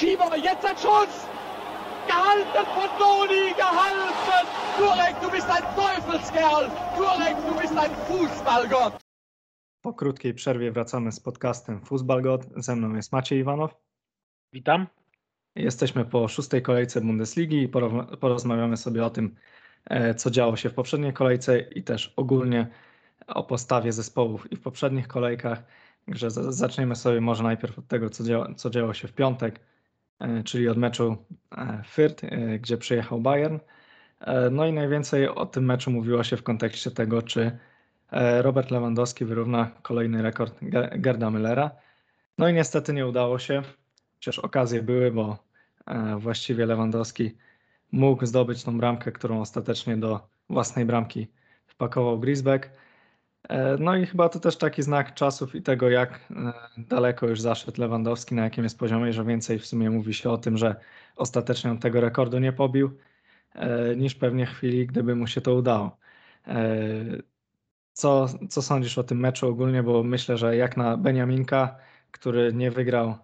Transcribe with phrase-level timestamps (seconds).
[0.00, 1.28] Schieber, jetzt ein Schuss!
[2.06, 4.46] Gehalten von Doni, gehalten!
[4.78, 6.70] Turek, du bist ein Teufelskerl!
[6.96, 8.98] Turek, du bist ein Fußballgott!
[9.82, 12.46] Po krótkiej przerwie wracamy z podcastem Fußballgott.
[12.56, 13.74] Ze mną jest Maciej Iwanow.
[14.52, 14.86] Witam.
[15.56, 17.68] Jesteśmy po szóstej kolejce Bundesligi i
[18.20, 19.34] porozmawiamy sobie o tym,
[19.84, 22.68] e, co działo się w poprzedniej kolejce i też ogólnie
[23.26, 25.62] o postawie zespołów i w poprzednich kolejkach.
[26.06, 29.60] Także zaczniemy sobie może najpierw od tego, co działo, co działo się w piątek,
[30.44, 31.16] czyli od meczu
[31.56, 32.26] e, Fürth,
[32.60, 33.58] gdzie przyjechał Bayern.
[34.50, 37.58] No i najwięcej o tym meczu mówiło się w kontekście tego, czy
[38.40, 40.58] Robert Lewandowski wyrówna kolejny rekord
[40.96, 41.70] Gerda Müllera.
[42.38, 43.62] No i niestety nie udało się,
[44.14, 45.38] chociaż okazje były, bo
[46.18, 47.36] właściwie Lewandowski
[47.92, 51.28] mógł zdobyć tą bramkę, którą ostatecznie do własnej bramki
[51.66, 52.70] wpakował Grisbeck.
[53.50, 57.40] E, no i chyba to też taki znak czasów i tego, jak e, daleko już
[57.40, 60.76] zaszedł Lewandowski, na jakim jest poziomie, że więcej w sumie mówi się o tym, że
[61.16, 62.98] ostatecznie on tego rekordu nie pobił,
[63.54, 66.00] e, niż pewnie chwili, gdyby mu się to udało.
[67.92, 71.76] Co, co sądzisz o tym meczu ogólnie, bo myślę, że jak na Beniaminka,
[72.10, 73.14] który nie wygrał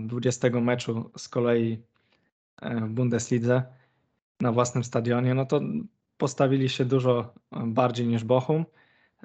[0.00, 1.82] 20 meczu z kolei
[2.62, 3.62] w Bundeslidze
[4.40, 5.60] na własnym stadionie, no to
[6.18, 7.34] postawili się dużo
[7.66, 8.64] bardziej niż Bochum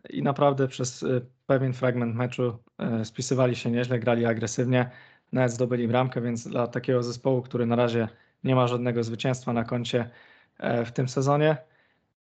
[0.09, 2.59] i naprawdę przez y, pewien fragment meczu
[3.01, 4.89] y, spisywali się nieźle, grali agresywnie,
[5.31, 8.07] nawet zdobyli bramkę, więc dla takiego zespołu, który na razie
[8.43, 10.09] nie ma żadnego zwycięstwa na koncie
[10.57, 11.57] e, w tym sezonie,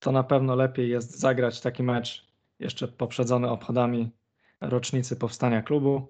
[0.00, 2.26] to na pewno lepiej jest zagrać taki mecz
[2.58, 4.10] jeszcze poprzedzony obchodami
[4.60, 6.08] rocznicy powstania klubu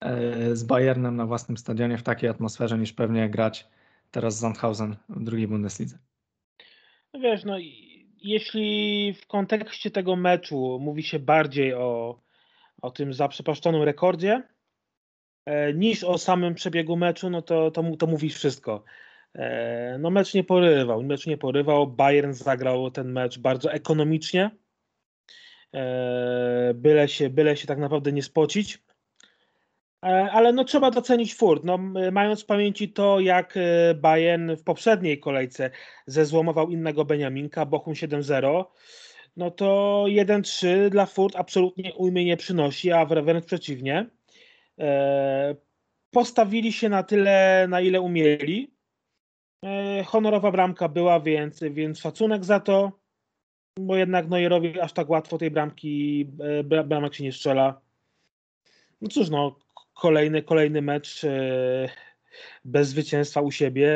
[0.00, 3.68] e, z Bayernem na własnym stadionie w takiej atmosferze niż pewnie grać
[4.10, 5.98] teraz z Sandhausen w drugiej Bundeslidze.
[7.14, 7.58] No wiesz, no
[8.22, 12.20] jeśli w kontekście tego meczu mówi się bardziej o,
[12.82, 14.42] o tym zaprzepaszczonym rekordzie
[15.46, 18.84] e, niż o samym przebiegu meczu, no to, to, to mówisz wszystko.
[19.34, 24.50] E, no mecz nie porywał, mecz nie porywał, Bayern zagrał ten mecz bardzo ekonomicznie,
[25.74, 28.78] e, byle się, byle się tak naprawdę nie spocić.
[30.02, 31.64] E, ale no trzeba docenić Furt.
[31.64, 31.78] No,
[32.12, 35.70] mając w pamięci to, jak e, Bayern w poprzedniej kolejce
[36.06, 38.64] zezłomował innego Beniaminka, Bochum 7-0,
[39.36, 44.06] no to 1-3 dla Furt absolutnie ujmy nie przynosi, a wręcz przeciwnie.
[44.78, 45.54] E,
[46.10, 48.72] postawili się na tyle, na ile umieli.
[50.06, 52.92] Honorowa bramka była, więc, więc szacunek za to,
[53.78, 56.26] bo jednak Neuerowi aż tak łatwo tej bramki,
[56.84, 57.80] bramek się nie strzela.
[59.00, 59.56] No cóż, no,
[59.94, 61.88] kolejny, kolejny mecz e,
[62.64, 63.90] bez zwycięstwa u siebie.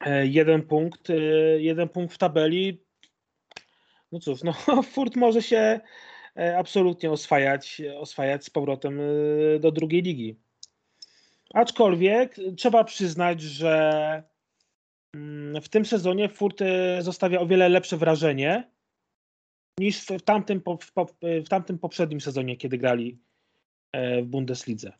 [0.00, 1.14] E, jeden punkt, e,
[1.60, 2.84] jeden punkt w tabeli.
[4.12, 4.52] No cóż, no
[4.92, 5.80] Furt może się
[6.56, 9.00] absolutnie oswajać, oswajać z powrotem
[9.60, 10.40] do drugiej ligi.
[11.54, 14.22] Aczkolwiek trzeba przyznać, że
[15.14, 16.60] mm, w tym sezonie Furt
[17.00, 18.70] zostawia o wiele lepsze wrażenie
[19.78, 20.62] niż w tamtym,
[21.22, 23.18] w tamtym poprzednim sezonie, kiedy grali
[23.92, 24.92] e, w Bundeslidze.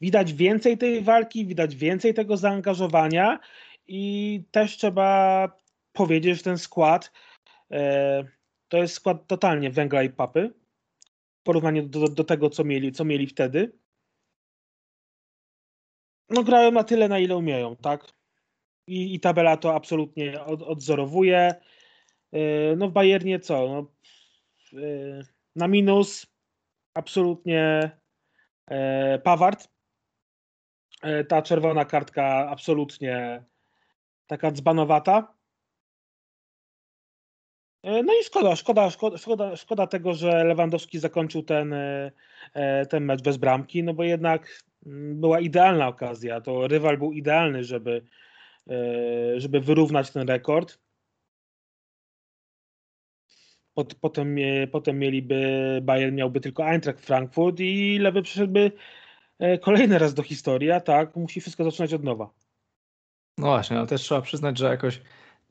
[0.00, 3.38] Widać więcej tej walki, widać więcej tego zaangażowania
[3.86, 5.48] i też trzeba
[5.92, 7.12] powiedzieć, że ten skład
[7.70, 8.24] e,
[8.68, 10.52] to jest skład totalnie węgla i papy
[11.40, 13.72] w porównaniu do, do tego, co mieli, co mieli wtedy.
[16.30, 18.12] No grają na tyle, na ile umieją, tak?
[18.86, 21.54] I, i tabela to absolutnie od, odzorowuje.
[22.32, 23.68] E, no w Bayernie co?
[23.68, 23.92] No,
[24.82, 25.20] e,
[25.56, 26.26] na minus
[26.94, 27.90] absolutnie
[28.70, 29.72] e, Pawart.
[31.28, 33.44] Ta czerwona kartka absolutnie
[34.26, 35.34] taka dzbanowata.
[37.84, 41.74] No i szkoda, szkoda, szkoda, szkoda, szkoda tego, że Lewandowski zakończył ten,
[42.88, 46.40] ten mecz bez bramki, no bo jednak mm, była idealna okazja.
[46.40, 48.04] To rywal był idealny, żeby,
[49.36, 50.78] żeby wyrównać ten rekord
[53.74, 54.36] potem,
[54.72, 58.72] potem mieliby, Bayern miałby tylko Eintracht Frankfurt i Lewy przyszedłby
[59.38, 62.30] e, kolejny raz do historii, a tak musi wszystko zaczynać od nowa.
[63.38, 65.00] No właśnie, ale też trzeba przyznać, że jakoś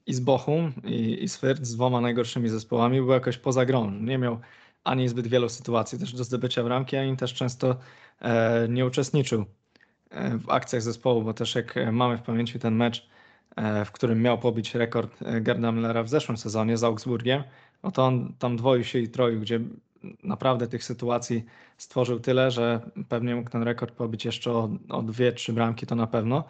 [0.06, 3.92] i z Bochum i, i z Fürth, z dwoma najgorszymi zespołami był jakoś poza grą.
[3.92, 4.40] Nie miał
[4.84, 7.78] ani zbyt wielu sytuacji też do zdobycia bramki, ani też często
[8.22, 9.46] e, nie uczestniczył
[10.10, 13.21] e, w akcjach zespołu, bo też jak mamy w pamięci ten mecz, e,
[13.86, 17.44] w którym miał pobić rekord Gerda Müllera w zeszłym sezonie z Augsburgiem,
[17.83, 19.59] no to on tam dwoił się i troił, gdzie
[20.24, 21.45] naprawdę tych sytuacji
[21.77, 25.95] stworzył tyle, że pewnie mógł ten rekord pobić jeszcze o, o dwie, trzy bramki, to
[25.95, 26.44] na pewno.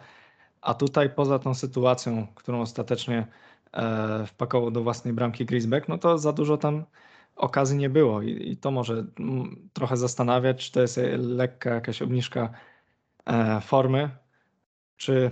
[0.60, 3.26] A tutaj poza tą sytuacją, którą ostatecznie
[3.72, 6.84] e, wpakował do własnej bramki Grisbeck, no to za dużo tam
[7.36, 12.02] okazji nie było i, i to może m, trochę zastanawiać, czy to jest lekka jakaś
[12.02, 12.50] obniżka
[13.26, 14.10] e, formy,
[14.96, 15.30] czy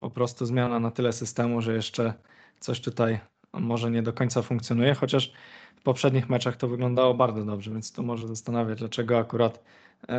[0.00, 2.14] po prostu zmiana na tyle systemu, że jeszcze
[2.60, 3.20] coś tutaj
[3.52, 5.32] może nie do końca funkcjonuje, chociaż
[5.76, 9.64] w poprzednich meczach to wyglądało bardzo dobrze, więc to może zastanawiać, dlaczego akurat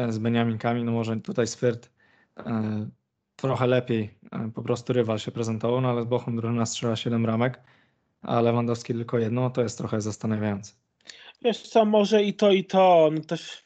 [0.10, 1.92] z Beniaminkami, no może tutaj Swirt
[3.36, 4.18] trochę lepiej
[4.56, 7.62] po prostu rywal się prezentował, no ale z Bochum drużyna strzela 7 ramek,
[8.22, 10.74] a Lewandowski tylko jedną, to jest trochę zastanawiające.
[11.42, 13.10] Wiesz co, może i to, i to.
[13.12, 13.64] No też,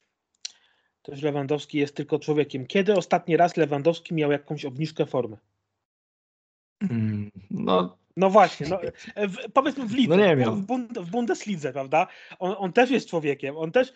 [1.01, 2.65] też Lewandowski jest tylko człowiekiem.
[2.67, 5.37] Kiedy ostatni raz Lewandowski miał jakąś obniżkę formy?
[6.81, 8.79] Mm, no, no właśnie, no,
[9.27, 10.55] w, powiedzmy w lidze, no nie wiem.
[10.55, 12.07] w, Bund, w Bundeslidze, prawda?
[12.39, 13.93] On, on też jest człowiekiem, on też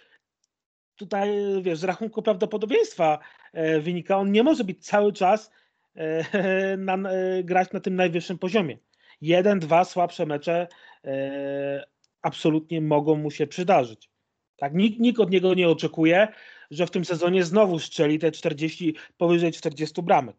[0.96, 1.30] tutaj,
[1.62, 3.20] wiesz, z rachunku prawdopodobieństwa
[3.54, 5.52] e, wynika, on nie może być cały czas
[5.96, 8.78] e, na, e, grać na tym najwyższym poziomie.
[9.22, 10.68] Jeden, dwa słabsze mecze
[11.06, 11.86] e,
[12.22, 14.10] absolutnie mogą mu się przydarzyć.
[14.58, 16.28] Tak, nikt, nikt od niego nie oczekuje,
[16.72, 20.36] że w tym sezonie znowu strzeli te 40, powyżej 40 bramek.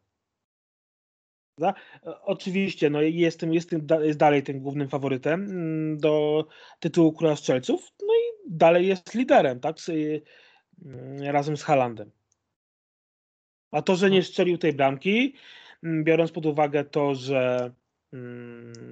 [1.69, 3.71] E, oczywiście, no jest, tym, jest,
[4.03, 6.47] jest dalej tym głównym faworytem mm, do
[6.81, 12.11] tytułu króla strzelców, no i dalej jest liderem, tak, z, mm, razem z Halandem.
[13.71, 15.35] A to, że nie strzelił tej bramki,
[15.83, 17.71] mm, biorąc pod uwagę to, że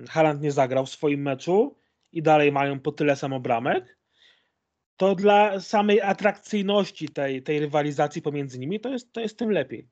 [0.08, 1.76] Haland nie zagrał w swoim meczu,
[2.12, 3.98] i dalej mają po tyle samo bramek,
[4.96, 9.88] to dla samej atrakcyjności tej, tej rywalizacji pomiędzy nimi to jest, to jest tym lepiej.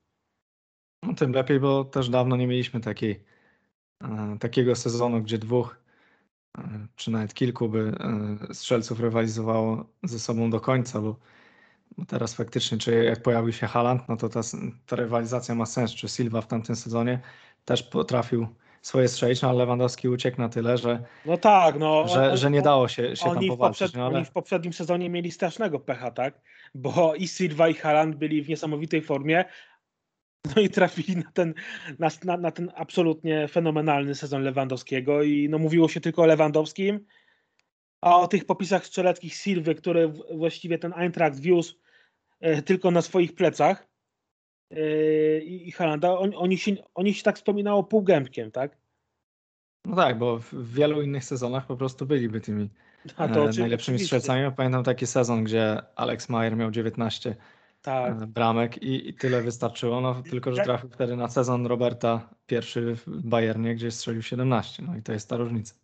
[1.03, 3.23] No, tym lepiej, bo też dawno nie mieliśmy takiej,
[4.03, 5.81] e, takiego sezonu, gdzie dwóch
[6.57, 7.91] e, czy nawet kilku by
[8.49, 11.19] e, strzelców rywalizowało ze sobą do końca, bo,
[12.07, 14.41] teraz faktycznie, czy jak pojawił się Haland, no to ta,
[14.85, 17.19] ta rywalizacja ma sens, czy Silva w tamtym sezonie
[17.65, 18.47] też potrafił
[18.81, 22.51] swoje strzelić, no ale Lewandowski uciekł na tyle, że, no tak, no, że, on, że
[22.51, 23.79] nie dało się, się tam powalczyć.
[23.79, 24.15] Poprzed, no, ale...
[24.15, 26.41] Oni w poprzednim sezonie mieli strasznego pecha, tak?
[26.75, 29.45] Bo i Silva i Haaland byli w niesamowitej formie,
[30.55, 31.53] no i trafili na ten,
[31.99, 37.05] na, na, ten absolutnie fenomenalny sezon Lewandowskiego i no mówiło się tylko o Lewandowskim,
[38.01, 41.75] a o tych popisach strzeleckich Silwy, które właściwie ten Eintracht wiózł
[42.39, 43.87] e, tylko na swoich plecach,
[44.71, 48.77] Yy, i Halanda, oni, oni, się, oni się tak wspominało półgębkiem, tak?
[49.85, 52.69] No tak, bo w wielu innych sezonach po prostu byliby tymi
[53.17, 54.51] A to e, najlepszymi strzelcami.
[54.55, 57.35] Pamiętam taki sezon, gdzie Alex Mayer miał 19
[57.91, 58.25] tak.
[58.25, 63.27] Bramek i, i, tyle wystarczyło, no tylko, że trafił wtedy na sezon Roberta pierwszy w
[63.27, 65.75] Bayernie, gdzie strzelił 17, no i to jest ta różnica.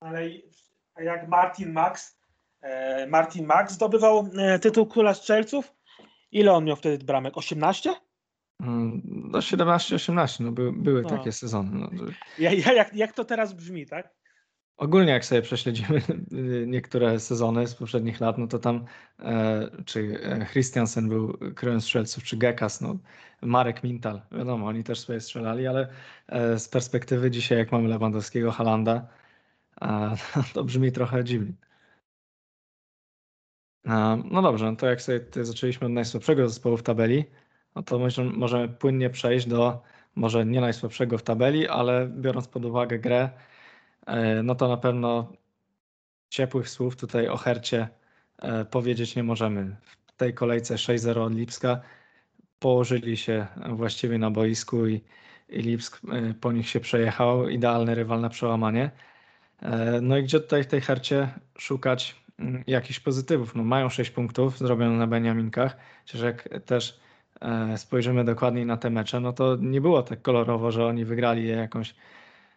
[0.00, 0.30] Ale
[0.96, 2.22] jak Martin Max
[2.62, 5.74] E, Martin Max zdobywał e, tytuł króla strzelców.
[6.32, 7.36] Ile on miał wtedy bramek?
[7.36, 7.94] 18?
[8.60, 11.08] Mm, no 17-18, no by, były no.
[11.08, 11.70] takie sezony.
[11.72, 12.04] No.
[12.38, 14.14] Ja, ja, jak, jak to teraz brzmi, tak?
[14.82, 16.02] Ogólnie jak sobie prześledzimy
[16.66, 18.84] niektóre sezony z poprzednich lat, no to tam
[19.18, 20.20] e, czy
[20.52, 22.98] Christiansen był królem strzelców, czy Gekas, no
[23.42, 25.88] Marek Mintal, wiadomo, oni też sobie strzelali, ale
[26.28, 29.08] e, z perspektywy dzisiaj jak mamy Lewandowskiego, Halanda,
[29.82, 30.14] e,
[30.54, 31.52] to brzmi trochę dziwnie.
[34.30, 37.24] No dobrze, no to jak sobie zaczęliśmy od najsłabszego zespołu w tabeli,
[37.74, 38.00] no to
[38.32, 39.82] możemy płynnie przejść do
[40.14, 43.51] może nie najsłabszego w tabeli, ale biorąc pod uwagę grę, e,
[44.44, 45.32] no to na pewno
[46.28, 47.88] ciepłych słów tutaj o Hercie
[48.38, 49.76] e, powiedzieć nie możemy.
[49.82, 51.80] W tej kolejce 6-0 od Lipska
[52.58, 55.04] położyli się właściwie na boisku i,
[55.48, 57.48] i Lipsk e, po nich się przejechał.
[57.48, 58.90] Idealny rywal na przełamanie.
[60.02, 61.28] No i gdzie tutaj w tej Hercie
[61.58, 63.54] szukać Mm, jakichś pozytywów.
[63.54, 67.00] No, mają 6 punktów zrobione na Beniaminkach, chociaż jak też
[67.40, 71.46] e, spojrzymy dokładniej na te mecze, no to nie było tak kolorowo, że oni wygrali
[71.46, 71.94] je jakąś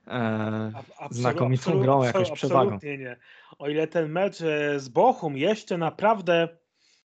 [0.07, 0.71] e,
[1.11, 2.79] znakomitą absolut, grą, jakąś przewagą.
[2.83, 3.17] Nie.
[3.59, 6.47] O ile ten mecz e, z Bochum jeszcze naprawdę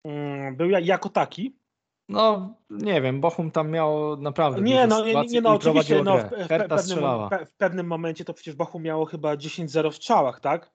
[0.04, 1.60] mm, był jako taki,
[2.10, 4.62] no, nie wiem, Bochum tam miał naprawdę.
[4.62, 6.04] Nie, no, nie, nie, no oczywiście.
[6.04, 7.00] No, w, w, pewnym,
[7.48, 10.72] w, pewnym, momencie to przecież Bochum miało chyba 10-0 w strzałach, tak?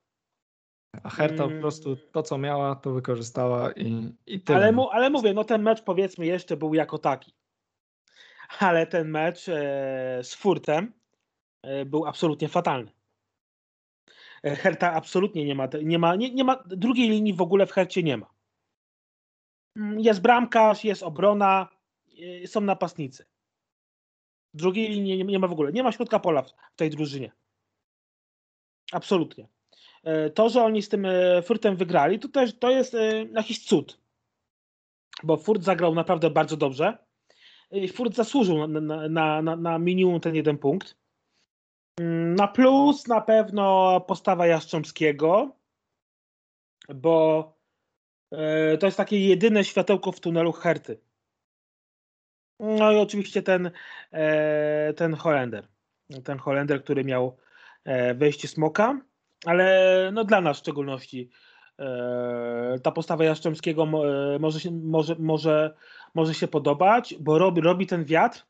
[1.03, 2.01] A Herta po prostu mm.
[2.13, 4.59] to, co miała, to wykorzystała i, i tyle.
[4.59, 7.35] Ale, mu, ale mówię, no ten mecz powiedzmy jeszcze był jako taki.
[8.59, 10.93] Ale ten mecz e, z Furtem
[11.87, 12.93] był absolutnie fatalny.
[14.45, 17.73] E, Herta absolutnie nie ma, nie ma, nie, nie ma, drugiej linii w ogóle w
[17.73, 18.31] Hercie nie ma.
[19.77, 21.69] Mm, jest bramkarz, jest obrona,
[22.43, 23.27] e, są napastnicy.
[24.55, 25.73] Drugiej linii nie, ma w ogóle.
[25.73, 27.33] Nie ma środka pola w tej drużynie.
[28.93, 29.49] Absolutnie.
[30.03, 33.65] E, to, że oni z tym e, Furtem wygrali, to też to jest e, jakiś
[33.65, 33.99] cud.
[35.23, 36.99] Bo Furt zagrał naprawdę bardzo dobrze.
[37.93, 40.97] Furt zasłużył na, na, na, na minimum ten jeden punkt.
[42.01, 45.57] Mm, na plus na pewno postawa Jastrzębskiego,
[46.95, 47.55] bo
[48.35, 51.01] E, to jest takie jedyne światełko w tunelu Herty.
[52.61, 53.71] No i oczywiście ten,
[54.13, 55.69] e, ten Holender.
[56.25, 57.37] Ten Holender, który miał
[57.85, 59.01] e, wejście smoka,
[59.47, 61.31] ale no dla nas w szczególności
[62.83, 63.87] ta postawa Jaszczemskiego
[64.41, 65.75] może się, może, może,
[66.15, 68.47] może się podobać, bo robi, robi ten wiatr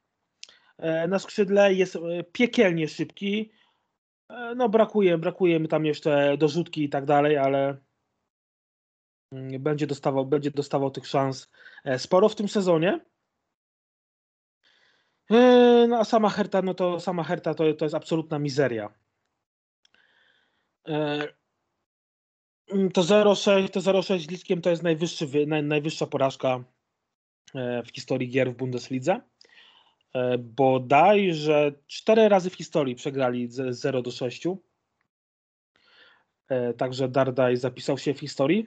[1.09, 1.99] na skrzydle, jest
[2.33, 3.52] piekielnie szybki.
[4.57, 7.76] No brakuje, brakuje mi tam jeszcze dorzutki i tak dalej, ale
[9.35, 11.50] Mm, będzie dostawał, będzie dostawał tych szans
[11.85, 13.00] e, sporo w tym sezonie.
[15.31, 18.95] E, no a sama Herta, no to sama Herta to, to jest absolutna mizeria.
[20.88, 21.28] E,
[22.71, 26.64] mm, to 0-6, to 0-6 z Liskiem to jest najwyższy, naj, najwyższa porażka
[27.87, 29.21] w historii gier w Bundeslidze.
[30.38, 34.44] Bodaj, że cztery razy w historii przegrali z 0 do 6.
[36.76, 38.66] Także Dardaj zapisał się w historii.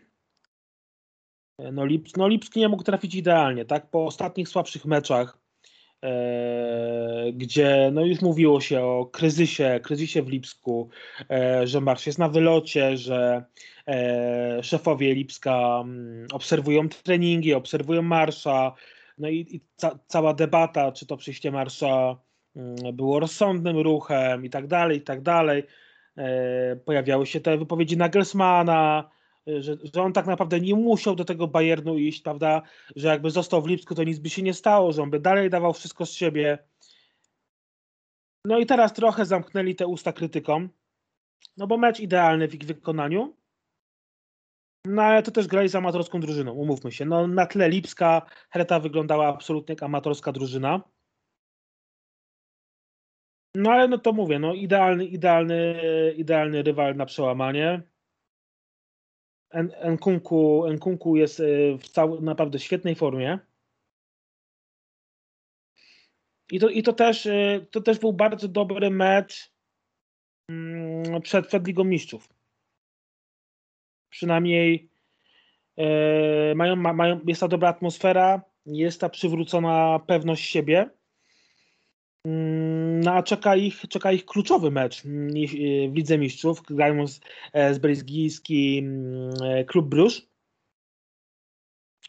[1.72, 3.90] No, Lip, no Lipski nie mógł trafić idealnie, tak?
[3.90, 5.38] Po ostatnich słabszych meczach,
[6.04, 10.90] e, gdzie no już mówiło się o kryzysie, kryzysie w Lipsku,
[11.32, 13.46] e, że Marsz jest na wylocie, że
[13.88, 18.74] e, szefowie Lipska m, mm, obserwują treningi, obserwują Marsza,
[19.18, 22.18] no i, i ca, cała debata, czy to przyjście Marsza
[22.56, 25.64] mm, było rozsądnym ruchem i tak dalej, i tak dalej.
[26.18, 29.10] E, pojawiały się te wypowiedzi Nagelsmana,
[29.48, 32.62] że, że on tak naprawdę nie musiał do tego Bayernu iść, prawda,
[32.96, 35.50] że jakby został w Lipsku, to nic by się nie stało, że on by dalej
[35.50, 36.58] dawał wszystko z siebie.
[38.46, 40.70] No i teraz trochę zamknęli te usta krytykom,
[41.58, 43.36] no bo mecz idealny w ich wykonaniu,
[44.86, 47.06] no ale to też grali z amatorską drużyną, umówmy się.
[47.06, 50.82] No na tle Lipska Hereta wyglądała absolutnie jak amatorska drużyna.
[53.56, 55.82] No ale no to mówię, no idealny, idealny,
[56.18, 57.82] idealny rywal na przełamanie.
[59.92, 63.40] Nkunku, Nkunku jest y, w cał, naprawdę świetnej formie.
[66.52, 69.54] I to, i to, też, y, to też był bardzo dobry mecz
[70.50, 72.37] mm, przed, przed Ligą Mistrzów.
[74.18, 74.90] Przynajmniej
[75.78, 80.90] e, mają, mają, jest ta dobra atmosfera, jest ta przywrócona pewność siebie.
[82.26, 85.30] Mm, no a czeka ich, czeka ich kluczowy mecz mm,
[85.92, 86.62] w Lidze Mistrzów.
[86.62, 87.20] Grają z,
[87.54, 90.22] e, z belgijski mm, e, klub Bruges,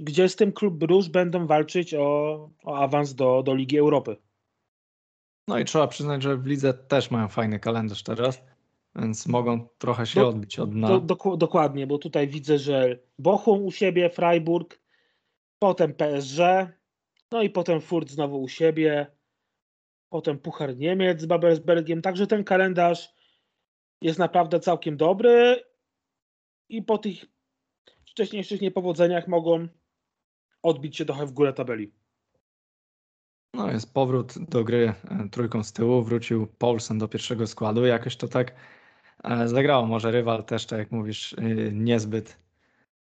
[0.01, 4.17] gdzie z tym klub Bruges będą walczyć o, o awans do, do Ligi Europy.
[5.49, 8.43] No i trzeba przyznać, że w lidze też mają fajny kalendarz teraz,
[8.99, 10.89] więc mogą trochę się do, odbić od dna.
[10.89, 14.81] Do, do, dokładnie, bo tutaj widzę, że Bochum u siebie, Freiburg,
[15.59, 16.39] potem PSG,
[17.33, 19.07] no i potem Furt znowu u siebie,
[20.09, 23.15] potem Puchar Niemiec z Babelsbergiem, także ten kalendarz
[24.03, 25.63] jest naprawdę całkiem dobry
[26.69, 27.25] i po tych
[28.07, 29.69] wcześniejszych niepowodzeniach mogą
[30.63, 31.93] odbić się trochę w górę tabeli.
[33.55, 38.17] No jest powrót do gry e, trójką z tyłu, wrócił Paulsen do pierwszego składu, jakoś
[38.17, 38.55] to tak
[39.45, 39.87] zagrało.
[39.87, 42.39] Może rywal też, tak jak mówisz, e, niezbyt,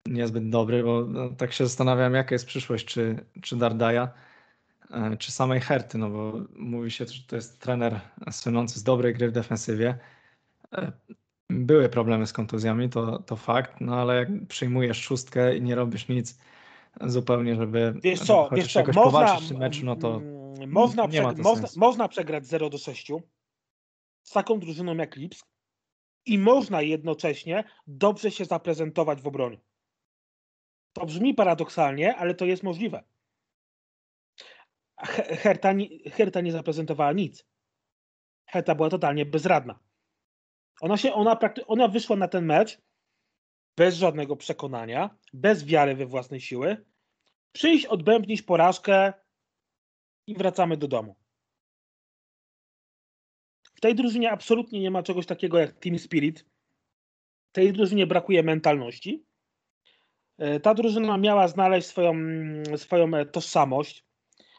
[0.06, 4.12] niezbyt dobry, bo no, tak się zastanawiam, jaka jest przyszłość, czy, czy Dardaja
[4.92, 9.14] E, czy samej Herty, no bo mówi się, że to jest trener słynący z dobrej
[9.14, 9.98] gry w defensywie.
[10.72, 10.92] E,
[11.50, 16.08] były problemy z kontuzjami, to, to fakt, no ale jak przyjmujesz szóstkę i nie robisz
[16.08, 16.38] nic
[17.00, 20.20] zupełnie, żeby wiesz co, wiesz co, można, powalczyć w tym meczu, no to
[20.66, 23.12] można, nie ma to można, można przegrać 0 do 6
[24.22, 25.51] z taką drużyną jak Lipsk
[26.26, 29.60] i można jednocześnie dobrze się zaprezentować w obronie.
[30.92, 33.04] To brzmi paradoksalnie, ale to jest możliwe.
[35.42, 35.72] Herta,
[36.12, 37.46] Herta nie zaprezentowała nic.
[38.46, 39.78] Herta była totalnie bezradna.
[40.80, 42.82] Ona, się, ona, ona wyszła na ten mecz
[43.76, 46.84] bez żadnego przekonania, bez wiary we własne siły.
[47.52, 49.12] Przyjść, odbębnić porażkę
[50.26, 51.21] i wracamy do domu.
[53.82, 56.46] Tej drużynie absolutnie nie ma czegoś takiego jak team spirit.
[57.52, 59.24] Tej drużynie brakuje mentalności.
[60.38, 62.14] E, ta drużyna miała znaleźć swoją,
[62.76, 64.04] swoją e, tożsamość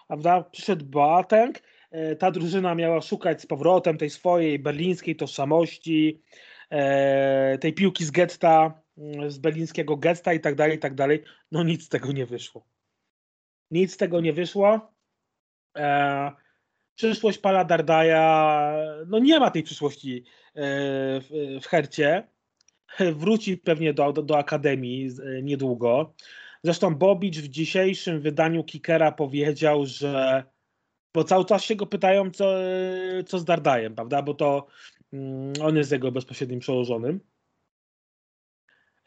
[0.08, 0.44] prawda?
[0.44, 1.62] Przyszedł Boateng,
[1.92, 6.22] e, ta drużyna miała szukać z powrotem tej swojej berlińskiej tożsamości,
[7.60, 11.24] tej piłki z getta, mm, z berlińskiego getta i tak dalej, i tak dalej.
[11.52, 12.66] No nic z tego nie wyszło.
[13.72, 14.94] Nic z tego nie wyszło.
[16.94, 18.76] E, przyszłość Pala Dardaja,
[19.08, 20.24] no nie ma tej przyszłości
[20.56, 22.28] w, w Hercie.
[23.16, 25.10] Wróci pewnie do, do, do Akademii
[25.44, 26.14] niedługo.
[26.64, 30.44] Zresztą Bobicz w dzisiejszym wydaniu Kickera powiedział, że
[31.14, 32.54] bo cały czas się go pytają, co,
[33.26, 34.22] co z Dardajem, prawda?
[34.22, 34.68] Bo to
[35.14, 37.20] mm, on jest jego bezpośrednim przełożonym.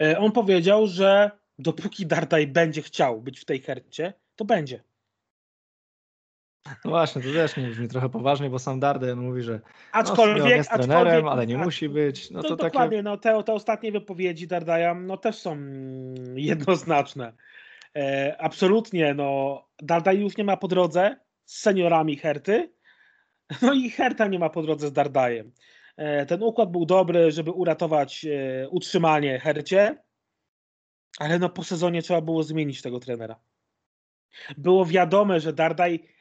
[0.03, 4.83] E, on powiedział, że dopóki Dardaj będzie chciał być w tej hercie, to będzie.
[6.85, 9.61] No właśnie, to też nie brzmi trochę poważnie, bo sam Darden mówi, że
[9.93, 12.31] Aczkolwiek, no, on jest trenerem, aczkolwiek, ale nie a- musi być.
[12.31, 12.71] No to, to, takie...
[12.71, 17.33] dokładnie, no te, te ostatnie wypowiedzi Dardaja no też są mm, jednoznaczne.
[17.97, 22.73] E, absolutnie, no Dardaj już nie ma po drodze z seniorami Herty,
[23.63, 25.53] no i Herta nie ma po drodze z Dardajem.
[25.97, 29.97] E, ten układ był dobry, żeby uratować e, utrzymanie Hercie,
[31.19, 33.37] ale no po sezonie trzeba było zmienić tego trenera.
[34.59, 36.16] Było wiadome, że Dardaj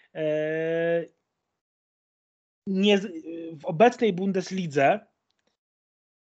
[2.68, 3.12] nie, z-
[3.62, 5.00] w obecnej Bundeslidze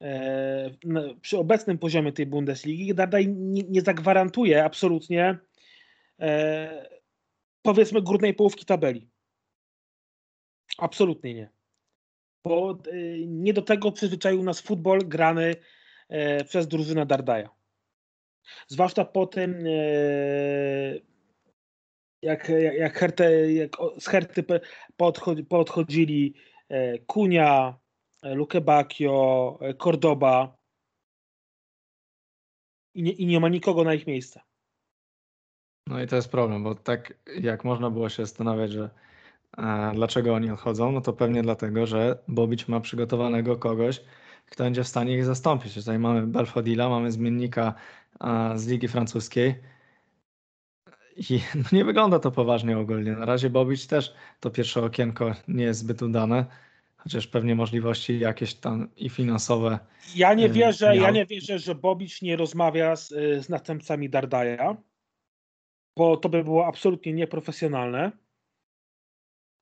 [0.01, 0.69] e,
[1.21, 5.38] przy obecnym poziomie tej Bundesligi Dardaj nie, nie zagwarantuje absolutnie
[6.19, 6.89] e,
[7.61, 9.09] powiedzmy górnej połówki tabeli.
[10.77, 11.50] Absolutnie nie.
[12.45, 12.95] Bo e,
[13.27, 15.55] nie do tego przyzwyczaił nas futbol grany
[16.09, 17.50] e, przez drużynę Dardaja.
[18.67, 21.11] Zwłaszcza po tym, e,
[22.22, 23.01] jak, jak, jak,
[23.50, 24.60] jak z Herty pe-
[24.98, 26.34] poodchodzi- poodchodzili
[26.70, 27.80] e, Kunia,
[28.24, 30.58] e, Luke Bacchio, e, Cordoba
[32.94, 34.42] i nie, i nie ma nikogo na ich miejsce.
[35.88, 38.90] No i to jest problem, bo tak jak można było się zastanawiać, że
[39.58, 44.01] e, dlaczego oni odchodzą, no to pewnie dlatego, że Bobić ma przygotowanego kogoś,
[44.46, 45.74] kto będzie w stanie ich zastąpić.
[45.74, 47.74] Tutaj mamy Belfodila, mamy zmiennika
[48.22, 49.71] e, z Ligi Francuskiej
[51.30, 53.12] i no nie wygląda to poważnie ogólnie.
[53.12, 56.46] Na razie Bobić też to pierwsze okienko nie jest zbyt udane,
[56.98, 59.80] chociaż pewnie możliwości jakieś tam i finansowe
[60.16, 61.13] Ja nie E, wierzę, ja miał.
[61.13, 64.78] nie wierzę, że Bobicz nie rozmawia z, y, z następcami Dardaja,
[65.98, 68.12] bo to by było absolutnie nieprofesjonalne.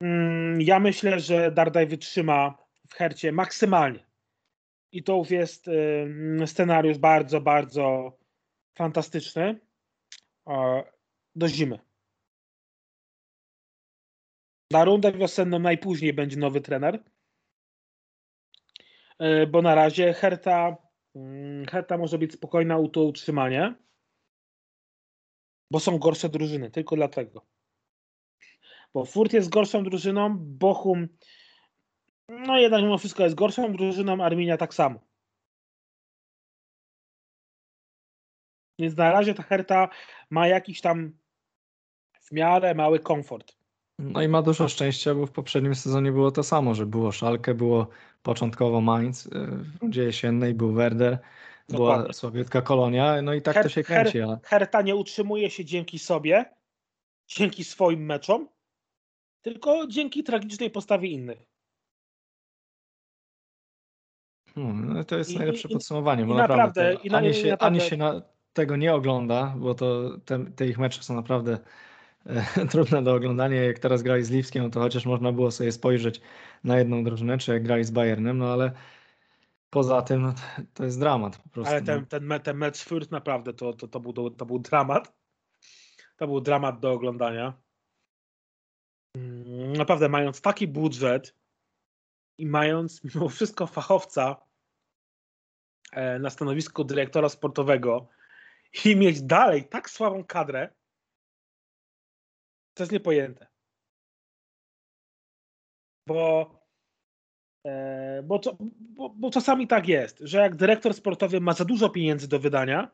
[0.01, 2.57] Mm, Ja myślę, że Dardaj wytrzyma
[2.89, 4.05] w hercie maksymalnie.
[4.91, 8.17] I to już jest y, scenariusz bardzo, bardzo
[8.77, 9.59] fantastyczny
[10.47, 10.83] e,
[11.35, 11.79] do zimy.
[14.71, 17.03] Na rundę wiosenną najpóźniej będzie nowy trener.
[19.19, 20.77] E, bo na razie Herta,
[21.15, 23.75] mm, Herta może być spokojna o to utrzymanie,
[25.71, 27.45] bo są gorsze drużyny, tylko dlatego.
[28.93, 31.07] Bo Furt jest gorszą drużyną, Bochum
[32.29, 34.99] no jednak mimo wszystko jest gorszą drużyną, Arminia tak samo.
[38.79, 39.89] Więc na razie ta Herta
[40.29, 41.11] ma jakiś tam
[42.21, 43.55] w miarę mały komfort.
[43.99, 47.53] No i ma dużo szczęścia, bo w poprzednim sezonie było to samo, że było Szalkę,
[47.53, 47.87] było
[48.23, 51.17] początkowo Mainz, y, w rundzie jesiennej był Werder,
[51.69, 52.13] była Dokładnie.
[52.13, 54.21] słabiutka Kolonia, no i tak to Her- się kręci.
[54.21, 56.45] ale- Herta nie utrzymuje się dzięki sobie,
[57.27, 58.47] dzięki swoim meczom,
[59.41, 61.45] tylko dzięki tragicznej postawie innych.
[64.55, 67.47] Hmm, no to jest I- najlepsze i- podsumowanie, bo i naprawdę, naprawdę- to ani, się,
[67.49, 68.21] naprawdę- ani się na,
[68.59, 71.59] tego nie ogląda, bo to te, te ich mecze są naprawdę
[72.25, 73.63] e, trudne do oglądania.
[73.63, 76.21] Jak teraz grali z Lipskiem, to chociaż można było sobie spojrzeć
[76.63, 78.71] na jedną drużynę, czy jak grali z Bayernem, no ale
[79.69, 81.71] poza tym no, to- to jest dramat po prostu.
[81.71, 81.85] Ale no.
[81.85, 85.13] ten, ten, me- ten mecz Fürth naprawdę to, to, to, był, to był dramat.
[86.17, 87.53] To był dramat do oglądania.
[89.15, 91.35] Mm, Naprawdę mając taki budżet
[92.37, 94.35] i mając mimo wszystko fachowca
[95.91, 98.07] e, na stanowisku dyrektora sportowego
[98.85, 100.69] i mieć dalej tak słabą kadrę,
[102.73, 103.47] to jest niepojęte.
[106.07, 106.51] Bo,
[107.65, 111.89] e, bo, to, bo, bo czasami tak jest, że jak dyrektor sportowy ma za dużo
[111.89, 112.91] pieniędzy do wydania,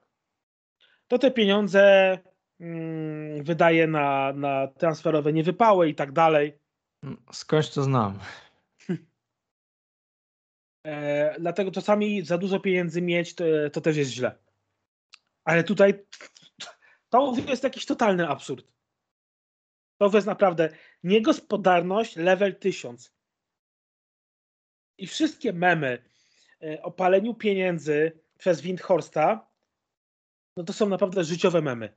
[1.08, 2.18] to te pieniądze
[2.60, 6.60] mm, wydaje na, na transferowe niewypały i tak dalej.
[7.32, 8.20] Skądś to znam.
[10.86, 14.45] E, dlatego czasami za dużo pieniędzy mieć to, to też jest źle.
[15.46, 16.06] Ale tutaj
[17.10, 18.68] to jest jakiś totalny absurd.
[19.98, 20.70] To jest naprawdę
[21.04, 23.16] niegospodarność level 1000.
[24.98, 26.04] I wszystkie memy
[26.64, 29.48] e, o paleniu pieniędzy przez Windhorsta,
[30.58, 31.94] no to są naprawdę życiowe memy.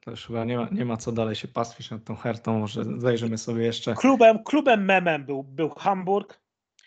[0.00, 2.84] To już chyba nie ma, nie ma co dalej się pastwić nad tą Hertą, może
[2.98, 3.94] zajrzymy sobie jeszcze.
[3.94, 6.43] Klubem, klubem memem był, był Hamburg,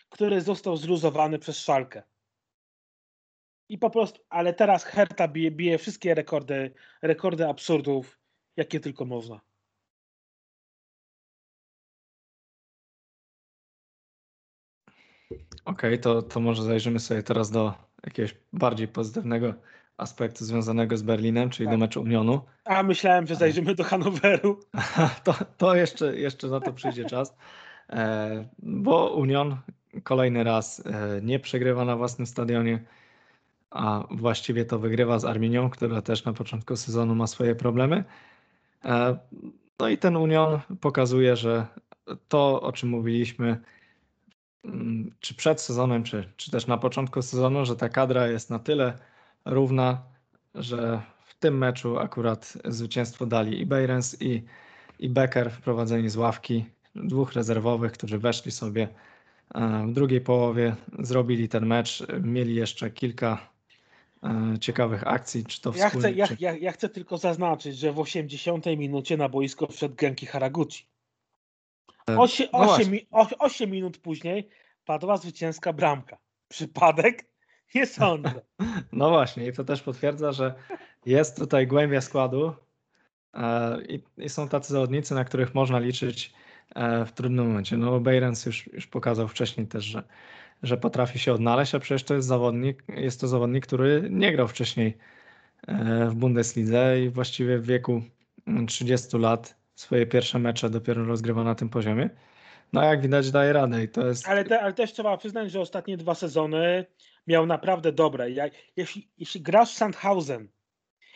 [0.08, 2.02] który został zluzowany przez Szalkę.
[3.68, 8.18] I po prostu, ale teraz Herta bije, bije wszystkie rekordy, rekordy absurdów,
[8.56, 9.40] jakie tylko można.
[15.64, 19.54] Okej, to, to może zajrzymy sobie teraz do jakiegoś bardziej pozytywnego
[19.96, 21.80] aspektu związanego z Berlinem, czyli do Tak.
[21.80, 22.40] meczu Unionu.
[22.64, 24.60] A myślałem, że zajrzymy do Hanoweru.
[25.24, 27.36] To, to jeszcze, jeszcze na to przyjdzie czas,
[27.90, 29.56] e, bo Union
[30.04, 32.84] kolejny raz e, nie przegrywa na własnym stadionie,
[33.70, 38.04] a właściwie to wygrywa z Arminią, która też na początku sezonu ma swoje problemy.
[38.84, 39.18] E,
[39.78, 41.66] no i ten Union pokazuje, że
[42.28, 43.60] to, o czym mówiliśmy,
[44.64, 48.58] mm, czy przed sezonem, czy, czy też na początku sezonu, że ta kadra jest na
[48.58, 48.98] tyle
[49.44, 50.02] równa,
[50.54, 54.44] że w tym meczu akurat zwycięstwo dali i Beirens, i,
[54.98, 58.88] i Becker wprowadzeni z ławki, dwóch rezerwowych, którzy weszli sobie
[59.86, 63.50] w drugiej połowie, zrobili ten mecz, mieli jeszcze kilka
[64.22, 66.36] e, ciekawych akcji, czy to ja chcę, ja, czy...
[66.40, 70.86] ja, ja, chcę tylko zaznaczyć, że w 80 minucie na boisko wszedł Genki Haraguchi.
[72.06, 72.74] 8, no
[73.12, 74.48] 8, 8 minut później
[74.84, 76.18] padła zwycięska bramka.
[76.48, 77.24] Przypadek?
[77.74, 78.40] Nie sądzę.
[78.92, 80.54] No właśnie, i to też potwierdza, że
[81.06, 82.54] jest tutaj głębia składu
[83.34, 86.47] e, i, i są tacy zawodnicy, na których można liczyć e,
[87.06, 87.76] w trudnym momencie.
[87.76, 90.02] No Beirens już, już pokazał wcześniej też, że,
[90.62, 94.48] że potrafi się odnaleźć, a przecież to jest zawodnik, jest to zawodnik, który nie grał
[94.48, 94.98] wcześniej
[95.66, 98.02] e, w Bundeslidze i właściwie w wieku
[98.66, 102.10] 30 lat swoje pierwsze mecze dopiero rozgrywa na tym poziomie.
[102.72, 104.28] No jak widać daje radę i to jest...
[104.28, 106.86] Ale, te, ale też trzeba przyznać, że ostatnie dwa sezony
[107.26, 108.30] miał naprawdę dobre.
[108.30, 110.48] Jak, jeśli, jeśli grasz w Sandhausen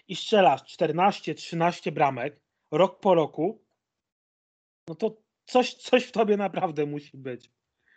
[0.08, 3.62] i strzelasz 14-13 bramek rok po roku,
[4.88, 7.50] no to coś, coś w tobie naprawdę musi być.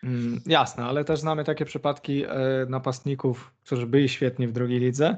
[0.03, 2.29] Mm, jasne, ale też znamy takie przypadki e,
[2.69, 5.17] napastników, którzy byli świetni w drugiej lidze,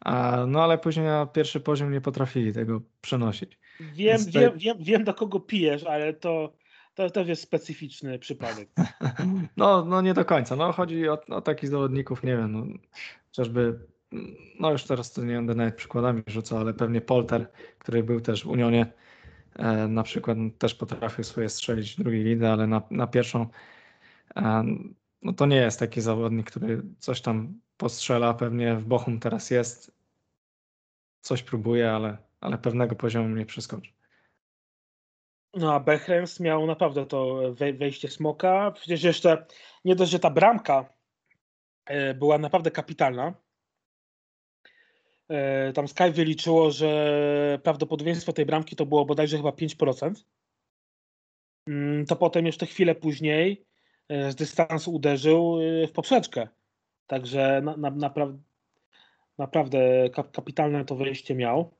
[0.00, 3.58] a, no ale później na pierwszy poziom nie potrafili tego przenosić.
[3.80, 4.42] Wiem, tutaj...
[4.42, 6.52] wiem, wiem, wiem do kogo pijesz, ale to,
[6.94, 8.68] to też jest specyficzny przypadek.
[9.56, 10.56] No, no nie do końca.
[10.56, 12.66] No, chodzi o, o takich zawodników, nie wiem, no,
[13.26, 13.78] chociażby,
[14.60, 18.44] no już teraz to nie będę nawet przykładami rzucał, ale pewnie Polter, który był też
[18.44, 18.92] w Unionie,
[19.88, 23.46] na przykład też potrafił swoje strzelić w drugiej lidze, ale na, na pierwszą
[24.36, 24.64] e,
[25.22, 29.98] no to nie jest taki zawodnik, który coś tam postrzela, pewnie w Bochum teraz jest,
[31.20, 33.92] coś próbuje, ale, ale pewnego poziomu nie przeskoczy.
[35.54, 37.40] No a Behrens miał naprawdę to
[37.74, 38.70] wejście smoka.
[38.70, 39.46] Przecież jeszcze
[39.84, 40.84] nie dość, że ta bramka
[41.84, 43.34] e, była naprawdę kapitalna.
[45.28, 50.24] E, tam Sky wyliczyło, że prawdopodobieństwo tej bramki to było bodajże chyba 5%.
[51.66, 53.64] Mm, to potem jeszcze chwilę później
[54.08, 56.48] e, z dystansu uderzył w poprzeczkę.
[57.06, 58.38] Także na, na, naprawdę,
[59.38, 61.74] naprawdę kapitalne to wejście miał.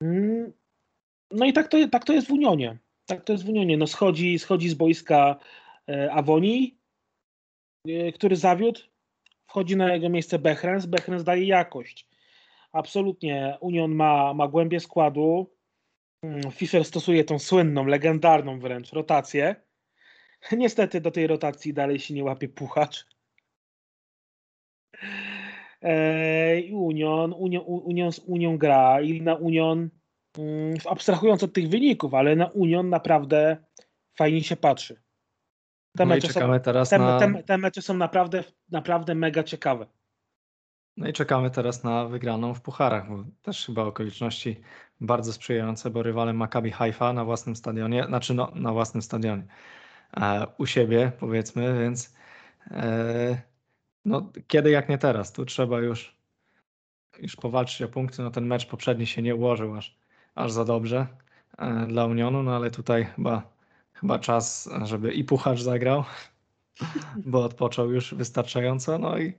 [0.00, 0.52] Mm,
[1.30, 2.78] no i tak to, tak to jest w Unionie.
[3.06, 3.76] Tak to jest w Unionie.
[3.76, 5.36] No schodzi, schodzi z boiska
[5.88, 6.78] e, Awoni,
[7.88, 8.80] e, który zawiódł.
[9.52, 10.86] Wchodzi na jego miejsce Behrens.
[10.86, 12.08] Behrens daje jakość.
[12.72, 13.58] Absolutnie.
[13.60, 15.54] Union ma, ma głębię składu.
[16.22, 19.56] Mm, Fischer stosuje tą słynną, legendarną wręcz rotację.
[20.52, 23.06] Niestety do tej rotacji dalej się nie łapie puchacz.
[25.82, 29.90] E, Union, Union, Union z Unią gra i na Union
[30.38, 33.56] Mm, abstrahując od tych wyników, ale na Union naprawdę
[34.14, 34.94] fajnie się patrzy.
[35.96, 37.18] Te, no mecze, są, teraz te, na...
[37.18, 39.86] te, te mecze są naprawdę, naprawdę mega ciekawe.
[40.96, 44.60] No i czekamy teraz na wygraną w pucharach, bo też chyba okoliczności
[45.00, 49.46] bardzo sprzyjające, bo rywalem Maccabi Haifa na własnym stadionie, znaczy no, na własnym stadionie,
[50.16, 52.14] e, u siebie powiedzmy, więc
[52.70, 53.42] e,
[54.04, 56.16] no, kiedy jak nie teraz, tu trzeba już,
[57.18, 60.02] już powalczyć o punkty, no ten mecz poprzedni się nie ułożył aż
[60.34, 61.06] aż za dobrze
[61.58, 63.52] e, dla Unionu, no ale tutaj chyba,
[63.92, 66.04] chyba czas, żeby i Pucharz zagrał,
[67.32, 69.32] bo odpoczął już wystarczająco, no i,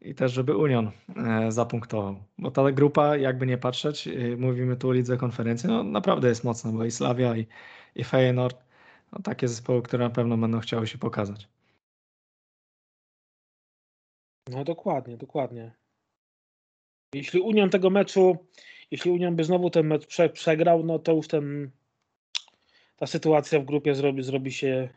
[0.00, 2.16] i też, żeby Union e, zapunktował.
[2.38, 6.44] Bo ta grupa, jakby nie patrzeć, e, mówimy tu o lidze konferencji, no naprawdę jest
[6.44, 7.46] mocna, bo i Slavia, i,
[7.94, 8.64] i Feyenoord,
[9.12, 11.48] no takie zespoły, które na pewno będą chciały się pokazać.
[14.50, 15.72] No dokładnie, dokładnie.
[17.14, 18.38] Jeśli Union tego meczu
[18.90, 21.70] jeśli Union by znowu ten mecz prze, przegrał, no to już ten,
[22.96, 24.88] ta sytuacja w grupie zrobi, zrobi się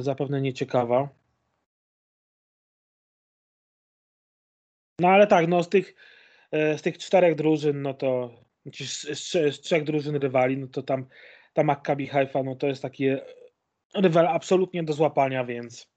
[0.00, 1.08] zapewne nieciekawa.
[4.98, 5.94] No ale tak, no z tych,
[6.50, 8.30] e, z tych czterech drużyn, no to
[8.74, 11.06] z, z, z, trzech drużyn rywali, no to tam
[11.52, 13.06] ta Maccabi Haifa, no to jest taki
[13.94, 15.90] rywal absolutnie do złapania, więc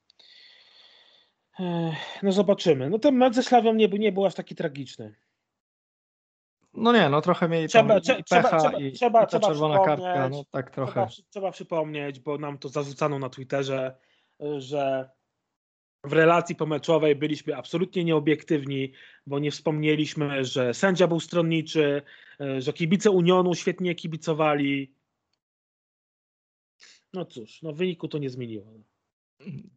[1.59, 2.89] e, no zobaczymy.
[2.89, 5.15] No ten mecz ze Slawią nie, nie był aż taki tragiczny.
[6.79, 10.43] No nie, no trochę mieli trzeba, trzeba, trzeba, i, trzeba, i ta czerwona kartka, no
[10.51, 11.07] tak trochę.
[11.29, 13.97] Trzeba, przypomnieć, bo nam to zarzucano na Twitterze,
[14.57, 15.09] że
[16.03, 18.93] w relacji pomeczowej byliśmy absolutnie nieobiektywni,
[19.27, 22.01] bo nie wspomnieliśmy, że sędzia był stronniczy,
[22.57, 24.93] że kibice Unionu świetnie kibicowali.
[27.13, 28.73] No cóż, no wyniku to nie zmieniło.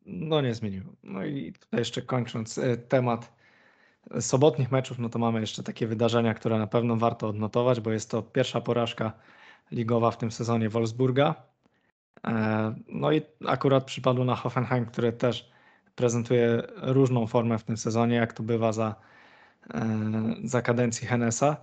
[0.06, 0.92] No nie zmieniło.
[1.02, 3.41] No i tutaj jeszcze kończąc e, temat
[4.20, 8.10] sobotnich meczów, no to mamy jeszcze takie wydarzenia, które na pewno warto odnotować, bo jest
[8.10, 9.12] to pierwsza porażka
[9.70, 11.34] ligowa w tym sezonie Wolfsburga.
[12.26, 15.50] E, no i akurat przypadło na Hoffenheim, który też
[15.94, 18.94] prezentuje różną formę w tym sezonie, jak to bywa za,
[19.74, 21.56] e, za kadencji Hennesa.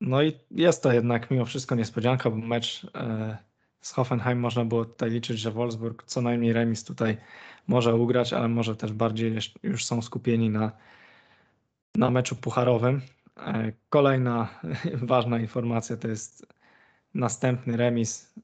[0.00, 3.38] No i jest to jednak mimo wszystko niespodzianka, bo mecz e,
[3.80, 7.16] z Hoffenheim można było tutaj liczyć, że Wolfsburg co najmniej remis tutaj
[7.66, 10.72] może ugrać, ale może też bardziej już są skupieni na,
[11.94, 13.00] na meczu pucharowym.
[13.36, 14.48] E, kolejna
[15.12, 16.46] ważna informacja to jest
[17.14, 18.34] następny remis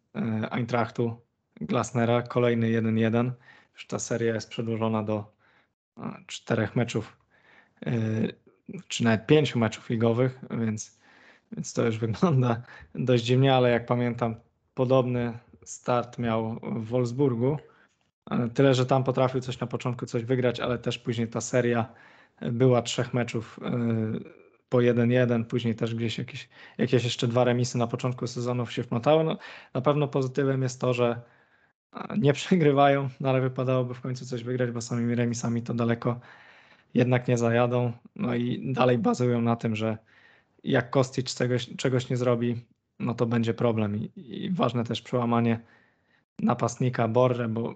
[0.50, 1.20] Eintrachtu
[1.60, 3.30] Glasnera, kolejny 1-1.
[3.74, 5.36] Już ta seria jest przedłużona do
[6.26, 7.16] czterech meczów,
[8.88, 10.96] czy nawet pięciu meczów ligowych, więc
[11.52, 12.62] więc to już wygląda
[12.94, 14.34] dość dziwnie, ale jak pamiętam,
[14.74, 17.56] podobny start miał w Wolfsburgu.
[18.54, 21.92] Tyle, że tam potrafił coś na początku coś wygrać, ale też później ta seria
[22.40, 27.86] była trzech meczów y, po 1-1, później też gdzieś jakieś, jakieś jeszcze dwa remisy na
[27.86, 29.24] początku sezonów się wplątały.
[29.24, 29.38] No,
[29.74, 31.20] na pewno pozytywem jest to, że
[32.18, 36.20] nie przegrywają, no ale wypadałoby w końcu coś wygrać, bo samymi remisami to daleko
[36.94, 37.92] jednak nie zajadą.
[38.16, 39.98] No i dalej bazują na tym, że
[40.64, 42.64] jak Kostic czegoś, czegoś nie zrobi,
[42.98, 43.96] no to będzie problem.
[43.96, 45.60] I, I, ważne też przełamanie
[46.38, 47.74] napastnika Borre, bo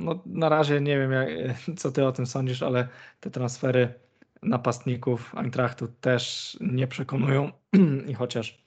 [0.00, 1.28] no, na razie nie wiem, jak,
[1.76, 2.88] co ty o tym sądzisz, ale
[3.20, 3.94] te transfery
[4.42, 7.52] napastników Eintrachtu też nie przekonują.
[8.10, 8.64] I chociaż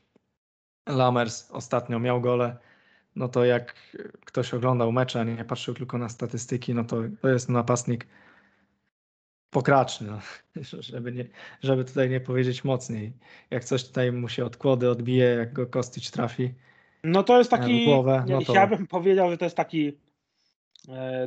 [0.87, 2.57] Lamers ostatnio miał gole,
[3.15, 3.75] no to jak
[4.25, 8.07] ktoś oglądał mecze, a nie patrzył tylko na statystyki, no to to jest napastnik
[9.49, 10.19] pokraczny, no.
[10.79, 11.25] żeby, nie,
[11.61, 13.13] żeby tutaj nie powiedzieć mocniej.
[13.49, 16.53] Jak coś tutaj mu się od kłody odbije, jak go Kostić trafi
[17.03, 18.53] No to jest taki, głowę, no to...
[18.53, 19.93] ja bym powiedział, że to jest taki e,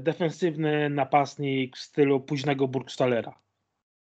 [0.00, 3.38] defensywny napastnik w stylu późnego Burgstallera.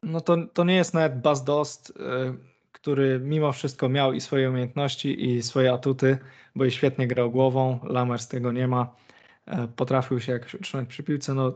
[0.03, 2.35] No to, to nie jest nawet Bas Dost, e,
[2.73, 6.19] który mimo wszystko miał i swoje umiejętności i swoje atuty,
[6.55, 8.95] bo i świetnie grał głową, Lamers tego nie ma.
[9.47, 11.53] E, potrafił się jakoś utrzymać przy piłce, no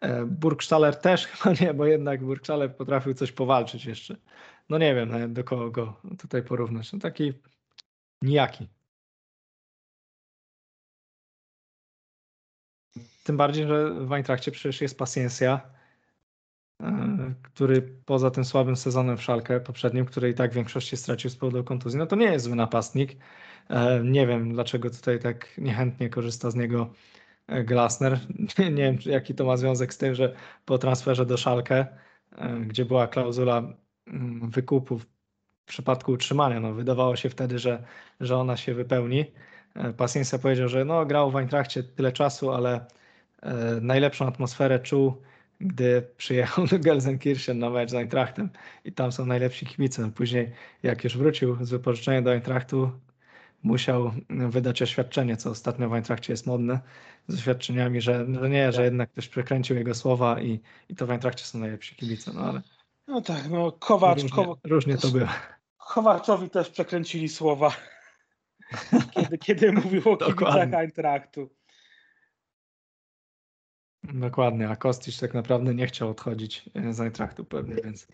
[0.00, 4.16] E, Burgstaller też chyba nie, bo jednak Burgstaller potrafił coś powalczyć jeszcze.
[4.68, 6.92] No nie wiem nawet do kogo go tutaj porównać.
[6.92, 7.32] No taki
[8.22, 8.68] nijaki.
[13.24, 15.60] Tym bardziej, że w Eintrachcie przecież jest Paciencia,
[16.82, 21.30] e, który poza tym słabym sezonem w Szalkę poprzednim, który i tak w większości stracił
[21.30, 23.16] z powodu kontuzji, no to nie jest zły napastnik.
[23.70, 26.90] E, nie wiem, dlaczego tutaj tak niechętnie korzysta z niego
[27.64, 28.20] Glasner.
[28.58, 31.86] Nie wiem, jaki to ma związek z tym, że po transferze do Szalkę,
[32.36, 33.62] e, gdzie była klauzula
[34.06, 35.06] mm, wykupu w
[35.66, 37.84] przypadku utrzymania, no wydawało się wtedy, że,
[38.20, 39.24] że ona się wypełni.
[39.96, 42.86] Paciencia powiedział, że no, grał w Eintrachcie tyle czasu, ale
[43.42, 45.22] e, najlepszą atmosferę czuł,
[45.60, 48.50] gdy przyjechał do Gelsenkirchen na mecz z Eintrachtem
[48.84, 50.10] i tam są najlepsi kibice.
[50.14, 52.90] Później, jak już wrócił z wypożyczenia do Eintrachtu,
[53.62, 56.80] musiał wydać oświadczenie, co ostatnio w Eintrachcie jest modne,
[57.28, 58.84] z oświadczeniami, że, że nie, że tak.
[58.84, 62.62] jednak ktoś przekręcił jego słowa i, i to w Eintrachcie są najlepsi kibice, no ale...
[63.08, 64.22] No tak, no Kowacz...
[64.22, 65.28] Różnie, różnie to było.
[65.78, 67.70] Kowaczowi też przekręcili słowa,
[69.14, 71.50] kiedy, kiedy mówił o kibicach Eintrachtu.
[74.14, 78.08] Dokładnie, a Kostić tak naprawdę nie chciał odchodzić z Eintrachtu pewnie, więc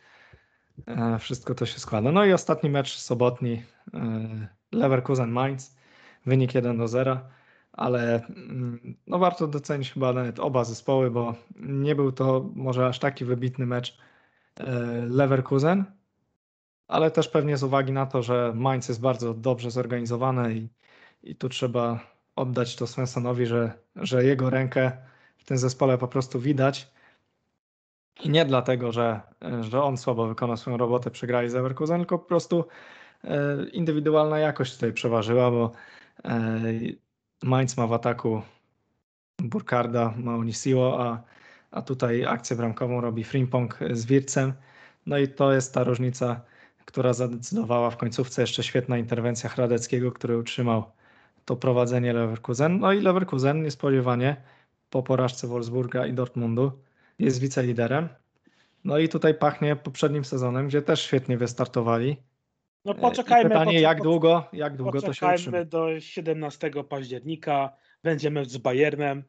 [0.86, 2.12] e, wszystko to się składa.
[2.12, 3.62] No i ostatni mecz sobotni
[3.94, 5.76] e, Leverkusen Mainz,
[6.26, 7.20] wynik 1 do 0,
[7.72, 12.98] ale mm, no warto docenić chyba nawet oba zespoły, bo nie był to może aż
[12.98, 13.98] taki wybitny mecz
[14.56, 14.64] e,
[15.06, 15.84] Leverkusen,
[16.92, 20.68] ale też pewnie z uwagi na to, że Mainz jest bardzo dobrze zorganizowany i,
[21.22, 22.00] i tu trzeba
[22.36, 24.92] oddać to Svensonowi, że, że jego rękę
[25.36, 26.92] w tym zespole po prostu widać.
[28.24, 29.20] I nie dlatego, że,
[29.60, 32.64] że on słabo wykonał swoją robotę, przegrali z Leverkusen, tylko po prostu
[33.24, 35.72] E, indywidualna jakość tutaj przeważyła, bo
[36.24, 36.60] e,
[37.42, 38.42] Mainz ma w ataku
[39.38, 41.22] Burkarda, ma Onisiło, a,
[41.70, 44.52] a tutaj akcję bramkową robi Frimpong z Wircem.
[45.06, 46.40] No i to jest ta różnica,
[46.84, 50.84] która zadecydowała w końcówce jeszcze świetna interwencja Hradeckiego, który utrzymał
[51.44, 52.78] to prowadzenie Leverkusen.
[52.78, 54.36] No i Leverkusen niespodziewanie
[54.90, 56.72] po porażce Wolfsburga i Dortmundu
[57.18, 58.08] jest wiceliderem.
[58.84, 62.16] No i tutaj pachnie poprzednim sezonem, gdzie też świetnie wystartowali.
[62.84, 63.48] No poczekajmy.
[63.48, 65.64] I pytanie, jak długo, jak długo to się utrzyma?
[65.64, 67.72] do 17 października.
[68.02, 69.24] Będziemy z Bayernem.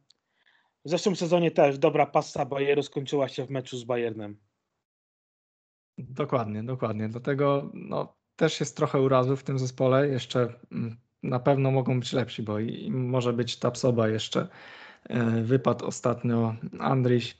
[0.85, 4.37] W zeszłym sezonie też dobra pasa Bayernu skończyła się w meczu z Bayernem.
[5.97, 7.09] Dokładnie, dokładnie.
[7.09, 10.07] Dlatego no, też jest trochę urazu w tym zespole.
[10.07, 14.47] Jeszcze mm, na pewno mogą być lepsi, bo i może być Tapsoba jeszcze.
[15.43, 17.37] Wypadł ostatnio Andryś,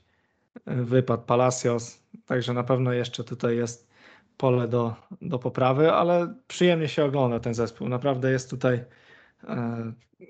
[0.66, 3.90] wypadł Palacios, także na pewno jeszcze tutaj jest
[4.36, 7.88] pole do, do poprawy, ale przyjemnie się ogląda ten zespół.
[7.88, 8.84] Naprawdę jest tutaj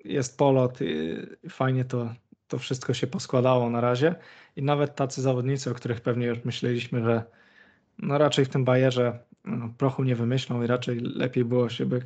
[0.04, 1.16] jest polot i
[1.48, 2.14] fajnie to,
[2.48, 4.14] to wszystko się poskładało na razie
[4.56, 7.24] i nawet tacy zawodnicy, o których pewnie już myśleliśmy, że
[7.98, 12.02] no raczej w tym bajerze no, prochu nie wymyślą i raczej lepiej było się by,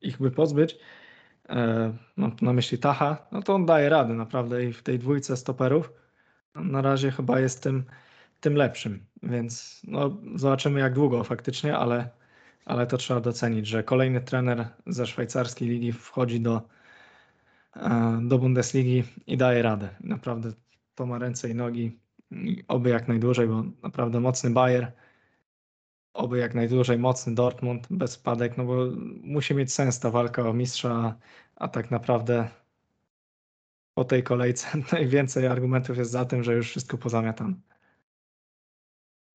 [0.00, 0.78] ich by pozbyć,
[1.48, 5.36] e, no, na myśli Tacha, no to on daje radę naprawdę i w tej dwójce
[5.36, 5.92] stoperów.
[6.54, 7.84] Na razie chyba jest tym,
[8.40, 12.08] tym lepszym, więc no, zobaczymy jak długo faktycznie, ale,
[12.64, 16.62] ale to trzeba docenić, że kolejny trener ze szwajcarskiej ligi wchodzi do,
[17.76, 19.88] e, do Bundesligi i daje radę.
[20.00, 20.52] Naprawdę
[20.94, 21.98] to ma ręce i nogi,
[22.68, 24.92] oby jak najdłużej, bo naprawdę mocny Bayer,
[26.14, 28.86] oby jak najdłużej mocny Dortmund bez spadek, no bo
[29.22, 31.18] musi mieć sens ta walka o mistrza,
[31.56, 32.48] a tak naprawdę
[33.94, 37.60] po tej kolejce najwięcej argumentów jest za tym, że już wszystko pozamiatam.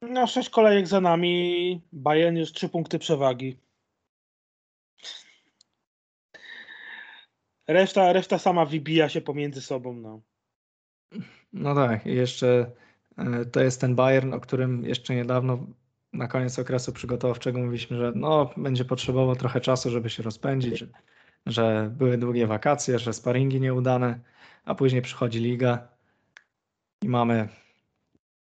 [0.02, 3.60] No, sześć kolejek za nami, Bayern już trzy punkty przewagi.
[7.68, 9.94] Reszta, reszta sama wybija się pomiędzy sobą.
[9.94, 10.22] No.
[11.54, 12.72] No tak, i jeszcze
[13.18, 15.68] e, to jest ten Bayern, o którym jeszcze niedawno
[16.14, 20.88] na koniec okresu przygotowawczego mówiliśmy, że no, będzie potrzebował trochę czasu, żeby się rozpędzić, że,
[21.46, 24.20] że były długie wakacje, że sparingi nieudane,
[24.66, 25.88] a później przychodzi liga
[27.02, 27.50] i mamy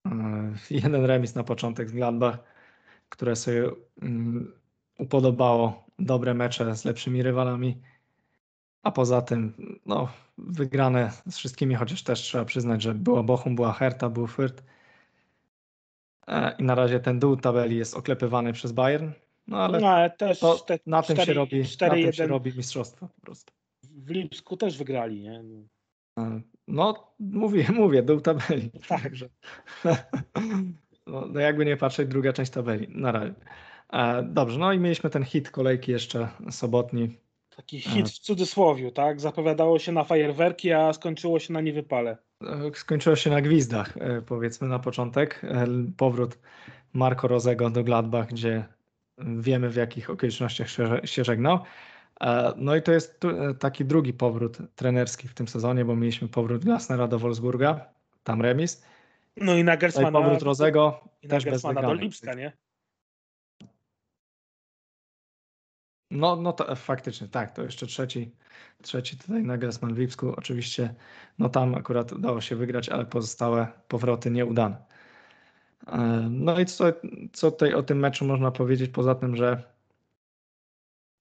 [0.06, 0.10] e,
[0.70, 2.38] jeden remis na początek z Gladbach,
[3.08, 3.70] które sobie
[4.02, 4.52] mm,
[4.98, 7.80] upodobało dobre mecze z lepszymi rywalami
[8.84, 9.54] a poza tym,
[9.86, 14.62] no, wygrane z wszystkimi, chociaż też trzeba przyznać, że była Bochum, była Hertha, był Fürth.
[16.26, 19.10] E, I na razie ten dół tabeli jest oklepywany przez Bayern.
[19.46, 22.12] No ale, no, ale też to, te, na, tym 4, się robi, 4, na tym
[22.12, 23.52] się robi mistrzostwo po prostu.
[23.82, 25.44] W Lipsku też wygrali, nie?
[26.18, 28.70] E, no, mówię, mówię, dół tabeli.
[28.88, 29.28] Także.
[31.06, 32.86] No, no jakby nie patrzeć, druga część tabeli.
[32.90, 33.34] Na razie.
[33.92, 37.16] E, dobrze, no i mieliśmy ten hit kolejki jeszcze sobotni
[37.56, 39.20] Taki hit w cudzysłowiu, tak?
[39.20, 42.16] Zapowiadało się na fajerwerki, a skończyło się na niewypale.
[42.44, 45.40] Tak, skończyło się na gwizdach, e, powiedzmy na początek.
[45.44, 46.38] E, powrót
[46.92, 48.64] Marco Rozego do Gladbach, gdzie
[49.18, 50.68] wiemy w jakich okolicznościach
[51.04, 51.58] się żegnał.
[52.20, 53.20] E, no i to jest
[53.58, 57.80] taki drugi powrót trenerski w tym sezonie, bo mieliśmy powrót Glasnera do Wolfsburga,
[58.24, 58.84] tam remis.
[59.36, 60.20] No i Nagelsmana.
[60.20, 62.52] Powrót Rozego i też bez do Lipska, nie?
[66.10, 68.30] No, no to faktycznie, tak, to jeszcze trzeci,
[68.82, 70.34] trzeci tutaj Nagelsmann w Lipsku.
[70.36, 70.94] Oczywiście,
[71.38, 74.76] no tam akurat udało się wygrać, ale pozostałe powroty nieudane.
[75.86, 75.98] E,
[76.30, 76.84] no i co,
[77.32, 79.62] co tutaj o tym meczu można powiedzieć, poza tym, że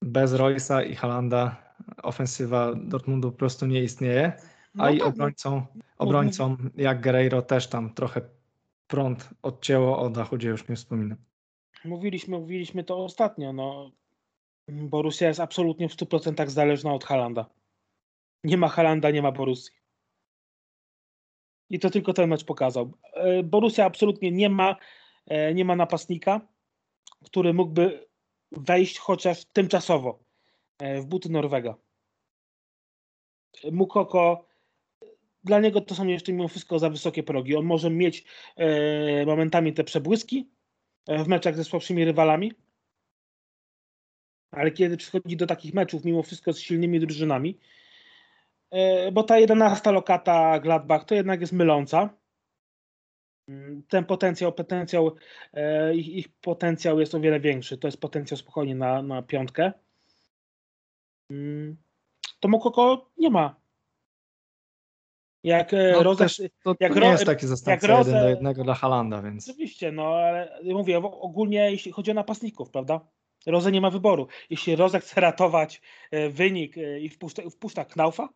[0.02, 4.34] bez Roysa i Halanda ofensywa Dortmundu po prostu nie istnieje,
[4.78, 5.14] a no i tak, no.
[5.14, 5.66] obrońcą,
[5.98, 8.22] obrońcą jak Guerreiro też tam trochę
[8.88, 11.18] prąd odcięło o dachu, gdzie już nie wspominam.
[11.86, 13.92] Mówiliśmy, mówiliśmy to ostatnio, no
[14.68, 17.46] Borussia jest absolutnie w 100% zależna od Halanda.
[18.44, 19.84] Nie ma Halanda, nie ma Borussii.
[21.70, 22.92] I to tylko ten mecz pokazał.
[23.14, 24.76] E, Borussia absolutnie nie ma,
[25.26, 26.48] e, nie ma napastnika,
[27.24, 28.08] który mógłby
[28.52, 30.20] wejść chociaż tymczasowo
[30.80, 31.76] e, w buty Norwega.
[33.72, 34.46] Mukoko,
[35.44, 37.56] dla niego to są jeszcze mimo wszystko za wysokie progi.
[37.56, 38.26] On może mieć
[39.26, 40.50] momentami te przebłyski
[41.08, 42.52] w meczach ze słabszymi rywalami,
[44.56, 47.60] ale kiedy przychodzi do takich meczów, mimo wszystko z silnymi drużynami,
[48.72, 52.10] e, bo ta 11 lokata Gladbach to jednak jest myląca.
[53.50, 55.16] Mm, ten potencjał, potencjał
[55.54, 57.78] e, ich, ich potencjał jest o wiele większy.
[57.78, 59.72] To jest potencjał spokojnie na, na piątkę.
[61.32, 61.78] Mm,
[62.40, 63.64] to Mokoko nie ma.
[65.44, 66.26] Jak e, no, Roze,
[66.64, 69.50] to, jak nie jest taki zastępca Roze, jeden do jednego dla Halanda, więc.
[69.50, 73.00] Oczywiście, no ale mówię ogólnie jeśli chodzi o napastników, prawda?
[73.46, 74.28] Roze nie ma wyboru.
[74.50, 78.30] Jeśli Roze chce ratować e, wynik e, i wpuszcza, wpuszcza Knaufa,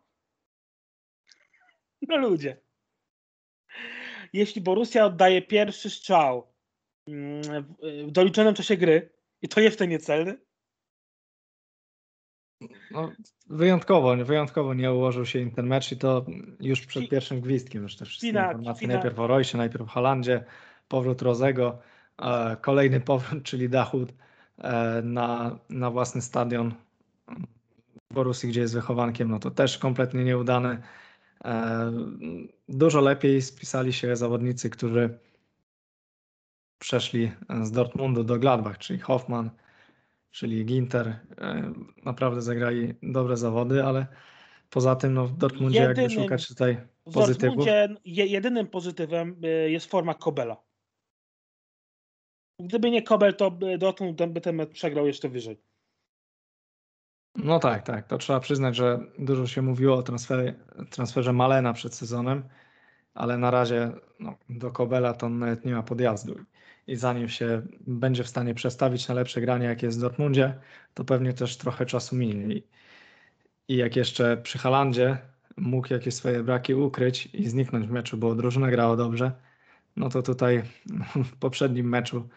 [2.08, 2.56] no ludzie.
[4.32, 6.52] Jeśli Borussia oddaje pierwszy strzał
[7.06, 7.42] mm,
[8.06, 10.38] w doliczonym czasie gry i to jeszcze niecelny,
[12.90, 13.12] no,
[13.46, 16.26] wyjątkowo, wyjątkowo nie ułożył się im ten mecz i to
[16.60, 18.80] już przed pierwszym gwizdkiem już te wszystkie Fina, informacje.
[18.80, 18.94] Fina.
[18.94, 20.44] Najpierw o Roysie, najpierw o Halandzie,
[20.88, 21.78] powrót Rozego,
[22.60, 24.27] kolejny powrót, czyli Dachut E,
[25.02, 26.74] na, na własny stadion
[28.10, 30.82] w Borussii, gdzie jest wychowankiem, no to też kompletnie nieudane.
[31.44, 31.92] E,
[32.68, 35.18] dużo lepiej spisali się zawodnicy, którzy
[36.78, 37.32] przeszli
[37.62, 39.50] z Dortmundu do Gladbach, czyli Hoffman,
[40.30, 41.06] czyli Ginter.
[41.40, 41.72] E,
[42.04, 44.06] naprawdę zagrali dobre zawody, ale
[44.70, 47.56] poza tym no, w Dortmundzie jakby Jedynym- szukać tutaj W pozytywów.
[47.56, 50.67] Dortmundzie jedynym pozytywem y, jest forma Kobela.
[52.60, 55.60] Gdyby nie Kobel, to Dortmund by ten mecz przegrał jeszcze wyżej.
[57.34, 58.06] No tak, tak.
[58.06, 60.54] To trzeba przyznać, że dużo się mówiło o transferze,
[60.90, 62.48] transferze Malena przed sezonem,
[63.14, 66.36] ale na razie no, do Kobela to nawet nie ma podjazdu.
[66.86, 70.54] I zanim się będzie w stanie przestawić na lepsze granie, jak jest w Dortmundzie,
[70.94, 72.54] to pewnie też trochę czasu minie.
[73.68, 75.18] I, jak jeszcze przy Halandzie
[75.56, 79.32] mógł jakieś swoje braki ukryć i zniknąć w meczu, bo drużyna grała dobrze,
[79.96, 80.62] no to tutaj
[81.30, 82.28] w poprzednim meczu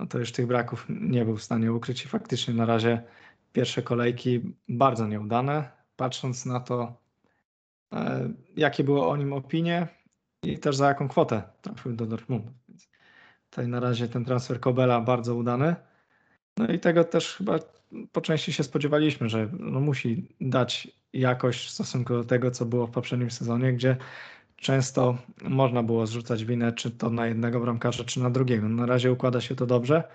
[0.00, 3.02] no to już tych braków nie był w stanie ukryć i faktycznie na razie
[3.52, 6.96] pierwsze kolejki bardzo nieudane, patrząc na to,
[7.92, 9.88] e, jakie były o nim opinie
[10.42, 12.52] i też za jaką kwotę trafił do Dortmundu.
[12.68, 12.88] Więc
[13.50, 15.76] tutaj na razie ten transfer Kobela bardzo udany.
[16.56, 17.58] No i tego też chyba
[18.12, 22.86] po części się spodziewaliśmy, że no musi dać jakość w stosunku do tego, co było
[22.86, 23.96] w poprzednim sezonie, gdzie
[24.60, 28.68] często można było zrzucać winę czy to na jednego bramkarza, czy na drugiego.
[28.68, 30.08] Na razie układa się to dobrze.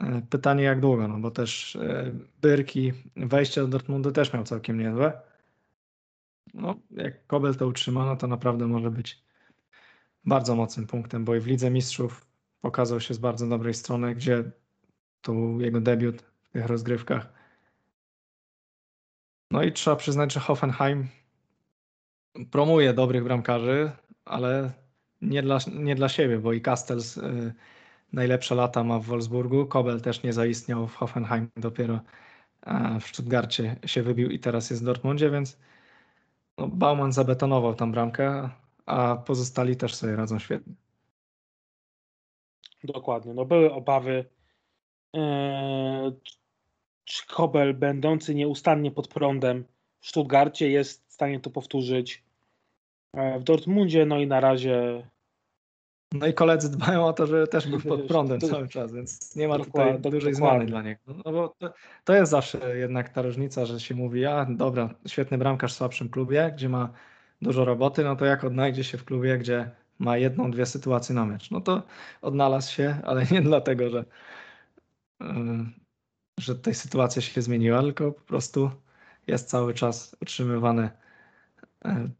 [0.00, 4.78] E, Pytanie jak długo, no bo też e, Byrki, wejście do Dortmundu też miał całkiem
[4.80, 5.20] niezłe.
[6.54, 9.24] No, jak Kobel to utrzyma, no to naprawdę może być
[10.24, 12.26] bardzo mocnym punktem, bo i w Lidze Mistrzów
[12.60, 14.50] pokazał się z bardzo dobrej strony, gdzie
[15.24, 17.32] był jego debiut w tych rozgrywkach.
[19.50, 21.08] No i trzeba przyznać, że Hoffenheim
[22.50, 23.90] promuje dobrych bramkarzy,
[24.24, 24.70] ale
[25.22, 27.54] nie dla, nie dla siebie, bo i Castells y,
[28.12, 29.66] najlepsze lata ma w Wolfsburgu.
[29.66, 32.00] Kobel też nie zaistniał w Hoffenheim, dopiero
[33.00, 35.58] w Stuttgarcie się wybił i teraz jest w Dortmundzie, więc
[36.58, 38.50] no, Baumann zabetonował tam bramkę,
[38.86, 40.74] a pozostali też sobie radzą świetnie.
[42.84, 43.34] Dokładnie.
[43.34, 44.24] No były obawy,
[45.16, 46.12] e,
[47.04, 49.64] czy Kobel będący nieustannie pod prądem
[50.00, 52.25] w Stuttgarcie jest w stanie to powtórzyć
[53.38, 55.02] w Dortmundzie, no i na razie
[56.12, 59.48] No i koledzy dbają o to, że też był pod prądem cały czas, więc nie
[59.48, 61.00] ma tutaj Dokładnie, dużej zmiany dla niego.
[61.24, 61.72] No bo to,
[62.04, 66.08] to jest zawsze jednak ta różnica, że się mówi, a dobra, świetny bramkarz w słabszym
[66.08, 66.92] klubie, gdzie ma
[67.42, 71.24] dużo roboty, no to jak odnajdzie się w klubie, gdzie ma jedną, dwie sytuacje na
[71.24, 71.50] mecz.
[71.50, 71.82] No to
[72.22, 74.04] odnalazł się, ale nie dlatego, że,
[75.20, 75.26] yy,
[76.40, 78.70] że tutaj sytuacja się zmieniła, tylko po prostu
[79.26, 81.05] jest cały czas utrzymywany e,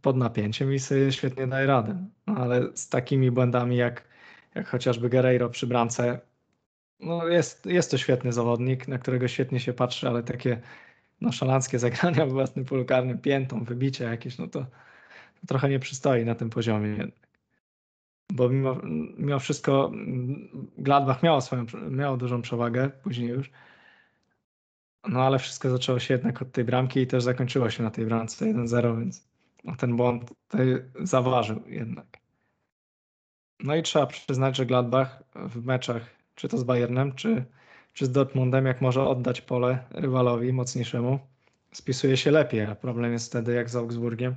[0.02, 2.06] pod napięciem i sobie świetnie daje radę.
[2.26, 4.04] No, ale z takimi błędami jak,
[4.54, 6.20] jak chociażby Guerreiro przy bramce,
[7.00, 10.60] no jest, jest to świetny zawodnik, na którego świetnie się patrzy, ale takie
[11.20, 14.60] nonszalanckie zagrania w własnym polu karnym, piętą, wybicie jakieś, no to,
[15.40, 17.08] to trochę nie przystoi na tym poziomie.
[18.32, 18.80] Bo mimo,
[19.18, 20.48] mimo wszystko mm,
[20.78, 23.50] Gladbach miało swoją, miało dużą przewagę później już,
[25.08, 28.06] no ale wszystko zaczęło się jednak od tej bramki i też zakończyło się na tej
[28.06, 29.35] bramce 1-0, więc no,
[29.74, 30.66] ten błąd tutaj
[31.00, 32.18] zaważył jednak.
[33.60, 36.02] No i trzeba przyznać, że Gladbach w meczach,
[36.34, 37.44] czy to z Bayernem, czy,
[37.92, 41.18] czy z Dortmundem, jak może oddać pole rywalowi mocniejszemu,
[41.72, 44.36] spisuje się lepiej, a problem jest wtedy jak z Augsburgiem,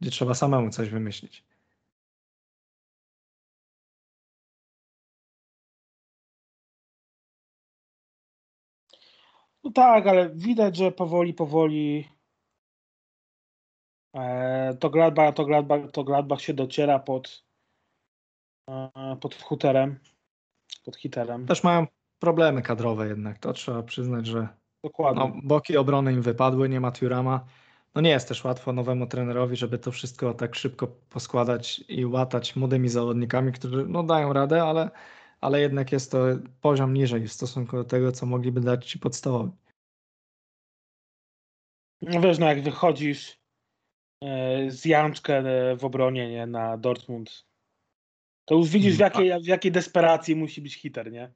[0.00, 1.44] gdzie trzeba samemu coś wymyślić.
[9.64, 12.08] No tak, ale widać, że powoli, powoli
[14.80, 17.44] to Gladbach, to Gladbach, to Gladbach się dociera pod,
[18.70, 19.98] e, pod huterem.
[20.84, 21.46] Pod hiterem.
[21.46, 21.86] Też mają
[22.18, 24.48] problemy kadrowe jednak, to trzeba przyznać, że
[24.84, 25.22] Dokładnie.
[25.22, 27.44] no, boki obrony im wypadły, nie ma Turama.
[27.94, 32.56] No nie jest też łatwo nowemu trenerowi, żeby to wszystko tak szybko poskładać i łatać
[32.56, 34.90] młodymi zawodnikami, którzy no, dają radę, ale,
[35.40, 36.18] ale jednak jest to
[36.60, 39.50] poziom niżej w stosunku do tego, co mogliby dać ci podstawowi.
[42.02, 43.45] No wiesz, no jak wychodzisz e,
[44.68, 47.46] z Janczkę e, w obronie nie, na Dortmund,
[48.44, 51.32] to już widzisz w jakiej, w jakiej desperacji musi być hiter, nie?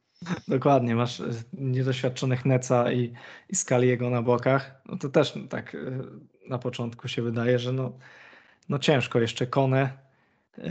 [0.49, 3.13] Dokładnie, masz e, niedoświadczonych Neca i,
[3.49, 4.83] i Skaliego na bokach.
[4.87, 5.79] No to też tak e,
[6.49, 7.93] na początku się wydaje, że no,
[8.69, 9.91] no ciężko jeszcze Kone
[10.59, 10.71] e,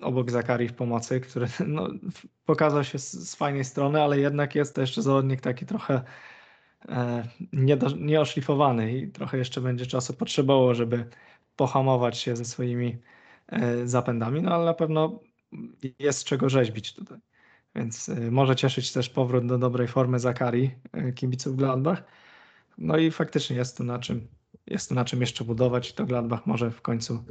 [0.00, 1.88] obok Zakari w pomocy, który no,
[2.44, 6.04] pokazał się z, z fajnej strony, ale jednak jest to jeszcze zawodnik taki trochę e,
[7.52, 11.08] niedo, nieoszlifowany i trochę jeszcze będzie czasu potrzebowało, żeby
[11.56, 12.98] pohamować się ze swoimi
[13.48, 15.20] e, zapędami, no ale na pewno
[15.98, 17.18] jest czego rzeźbić tutaj.
[17.74, 20.70] Więc y, może cieszyć też powrót do dobrej formy Zakari
[21.14, 22.04] kibiców Gladbach.
[22.78, 24.28] No i faktycznie jest to na czym,
[24.66, 25.92] jest to na czym jeszcze budować.
[25.92, 27.24] To Gladbach może w końcu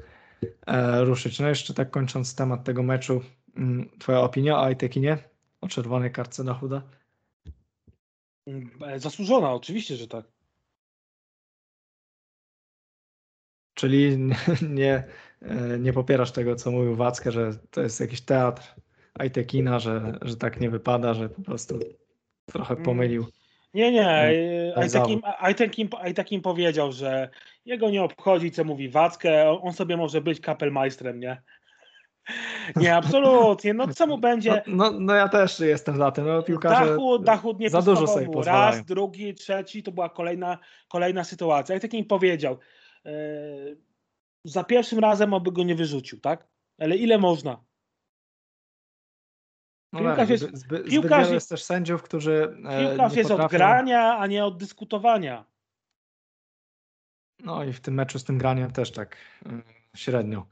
[0.68, 1.39] e, ruszyć.
[1.39, 3.22] No jeszcze tak kończąc temat tego meczu,
[3.56, 5.18] mm, twoja opinia o Ajtekinie,
[5.62, 6.82] o czerwonej kartce na chuda?
[8.48, 10.26] Mm, Zasłużona, oczywiście, że tak.
[13.74, 14.18] Czyli
[14.80, 15.04] nie,
[15.80, 18.76] nie popierasz tego, co mówił Wackę, że to jest jakiś teatr
[19.14, 21.80] Ajtekina, że, że tak nie wypada, że po prostu
[22.46, 22.86] trochę Mm.
[22.86, 23.26] pomylił.
[23.74, 24.34] Nie, nie.
[25.39, 27.30] Ajtekim, Ajtekim powiedział, że
[27.66, 29.50] jego nie obchodzi, co mówi Wackę.
[29.50, 31.41] On sobie może być kapelmajstrem, nie?
[32.76, 33.74] Nie, absolutnie.
[33.74, 34.63] No co mu No, będzie?
[34.67, 36.26] no, no ja też jestem za tym.
[36.28, 38.71] No, piłkarze Dachu, dachu nie za dużo sobie pozwalają.
[38.78, 40.57] Raz, drugi, trzeci, to była kolejna,
[40.88, 41.74] kolejna sytuacja.
[41.76, 42.57] Ajtekim powiedział,
[43.05, 43.11] e,
[44.45, 46.47] za pierwszym razem oby go nie wyrzucił, tak?
[46.80, 47.63] Ale ile można?
[49.93, 53.38] No piłkarz tak, jest- zbyt, zbyt, piłkarz jest- też sędziów, którzy e, Piłkarz jest od
[53.38, 55.45] potrafią- grania, a nie od dyskutowania.
[57.39, 59.63] No i w tym meczu z tym graniem też tak mm,
[59.95, 60.47] średnio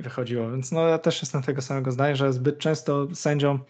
[0.00, 0.50] wychodziło.
[0.50, 3.64] Więc no ja też jestem tego samego zdania, że zbyt często sędziom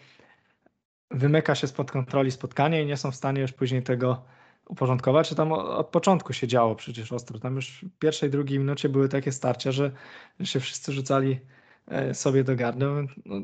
[1.11, 4.25] wymyka się spod kontroli spotkanie i nie są w stanie już później tego
[4.67, 5.29] uporządkować.
[5.29, 7.39] Czy tam od początku się działo przecież ostro.
[7.39, 9.91] Tam już w pierwszej, drugiej minucie były takie starcia, że
[10.39, 11.39] że się wszyscy rzucali
[11.87, 13.07] e, sobie do gardeł.
[13.25, 13.35] No,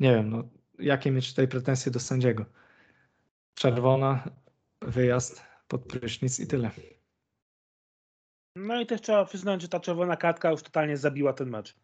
[0.00, 0.44] nie wiem, no,
[0.78, 2.44] jakie mieć tutaj pretensje do sędziego.
[3.54, 4.30] Czerwona,
[4.82, 6.70] wyjazd pod prysznic i tyle.
[8.58, 11.76] No i też trzeba przyznać, że ta czerwona kartka już totalnie zabiła ten mecz.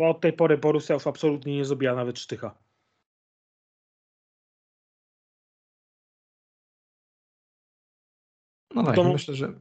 [0.00, 2.58] Bo od tej pory Borussia już absolutnie nie zrobiła nawet sztycha.
[8.74, 9.52] No tak, myślę, że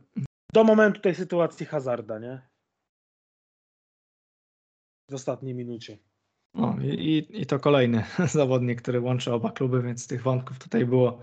[0.53, 2.41] Do momentu tej sytuacji Hazarda, nie?
[5.09, 5.97] W ostatniej minucie.
[6.53, 8.03] No i, i- i to kolejny
[8.39, 11.21] zawodnik, który łączy oba kluby, więc tych wątków tutaj było,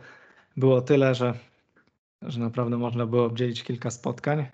[0.57, 1.35] było tyle, że,
[2.23, 4.47] że naprawdę można było obdzielić kilka spotkań.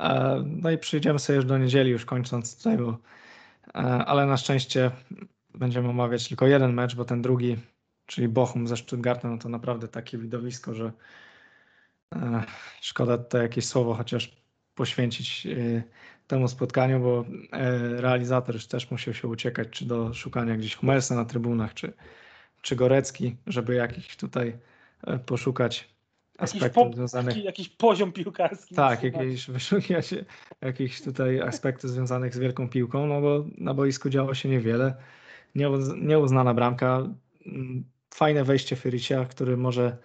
[0.00, 2.98] E, No i przyjdziemy sobie już do niedzieli, już kończąc tutaj, bo,
[3.68, 4.90] e, ale na szczęście
[5.54, 7.56] będziemy omawiać tylko jeden mecz, bo ten drugi,
[8.06, 10.92] czyli Bochum ze Stuttgartem, no to naprawdę takie widowisko, że
[12.14, 12.44] e,
[12.80, 14.36] szkoda tutaj jakieś słowo chociaż
[14.74, 15.46] poświęcić
[16.26, 17.24] temu spotkaniu, bo
[17.96, 21.92] realizator już też musiał się uciekać, czy do szukania gdzieś Humelsa na trybunach, czy,
[22.62, 24.58] czy Gorecki, żeby jakichś tutaj
[25.06, 25.18] e,
[26.36, 27.28] poszukać Jakiś, aspektów po, związanych.
[27.28, 28.74] jakiś, jakiś poziom piłkarski.
[28.74, 30.14] Tak, jakieś wyszukiwać
[30.60, 34.94] jakieś tutaj aspekty związanych z wielką piłką, no bo na boisku działo się niewiele.
[35.56, 37.02] Nieuz- Nieuznana bramka,
[37.46, 37.84] mm,
[38.14, 39.96] fajne wejście Fyricia, który może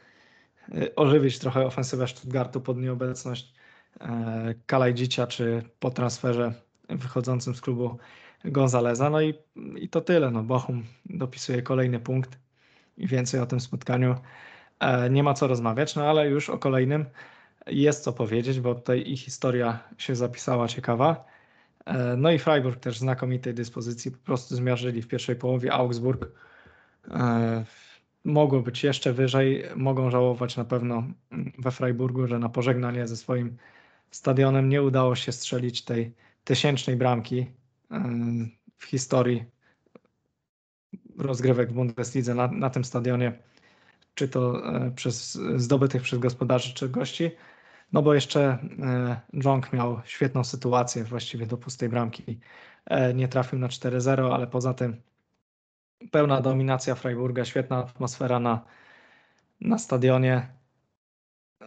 [0.76, 3.54] y, ożywić trochę ofensywę Stuttgartu pod nieobecność
[4.02, 6.54] e, Kalajdzicia, czy po transferze
[6.90, 7.98] wychodzącym z klubu
[8.46, 9.10] Gonzaleza.
[9.10, 9.34] No i,
[9.76, 10.32] i to tyle.
[10.32, 12.40] No, Bochum dopisuje kolejny punkt
[12.98, 14.18] i więcej o tym spotkaniu e,
[15.10, 17.06] nie ma co rozmawiać, no ale już o kolejnym
[17.68, 21.26] jest co powiedzieć, bo tutaj ich historia się zapisała ciekawa.
[21.86, 26.32] E, No i Freiburg też znakomitej dyspozycji, po prostu zmiażdżyli w pierwszej połowie Augsburg.
[27.12, 27.66] E,
[28.26, 31.04] Mogło być jeszcze wyżej, mogą żałować na pewno
[31.58, 33.58] we Freiburgu, że na pożegnanie ze swoim
[34.12, 36.14] stadionem nie udało się strzelić tej
[36.44, 37.40] tysięcznej bramki
[37.92, 38.04] e,
[38.78, 39.46] w historii
[41.18, 43.40] rozgrywek w Bundeslidze na, na tym stadionie,
[44.16, 47.32] czy to e, przez zdobytych przez gospodarzy, czy gości.
[47.94, 52.40] No bo jeszcze e, Jong miał świetną sytuację właściwie do pustej bramki.
[52.86, 55.02] E, Nie trafił na 4-0, ale poza tym
[56.12, 58.66] pełna dominacja Freiburga, świetna atmosfera na,
[59.62, 60.48] na stadionie.
[61.62, 61.66] E,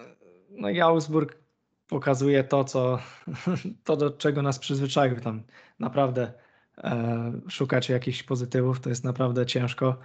[0.51, 1.39] No i Augsburg
[1.89, 2.99] pokazuje to, co,
[3.85, 5.21] to, do czego nas przyzwyczaił.
[5.21, 5.43] Tam
[5.79, 6.33] naprawdę
[6.79, 9.99] e, szukać jakichś pozytywów, to jest naprawdę ciężko.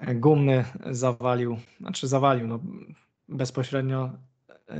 [0.00, 2.60] Gumny zawalił, znaczy zawalił, no,
[3.28, 4.10] bezpośrednio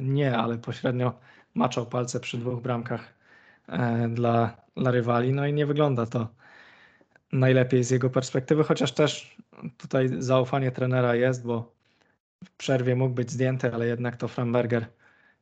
[0.00, 1.12] nie, ale pośrednio
[1.54, 3.14] maczał palce przy dwóch bramkach
[3.68, 5.32] e, dla, dla rywali.
[5.32, 6.28] No i nie wygląda to
[7.32, 9.36] najlepiej z jego perspektywy, chociaż też
[9.78, 11.72] tutaj zaufanie trenera jest, bo
[12.44, 14.86] w przerwie mógł być zdjęty, ale jednak to Framberger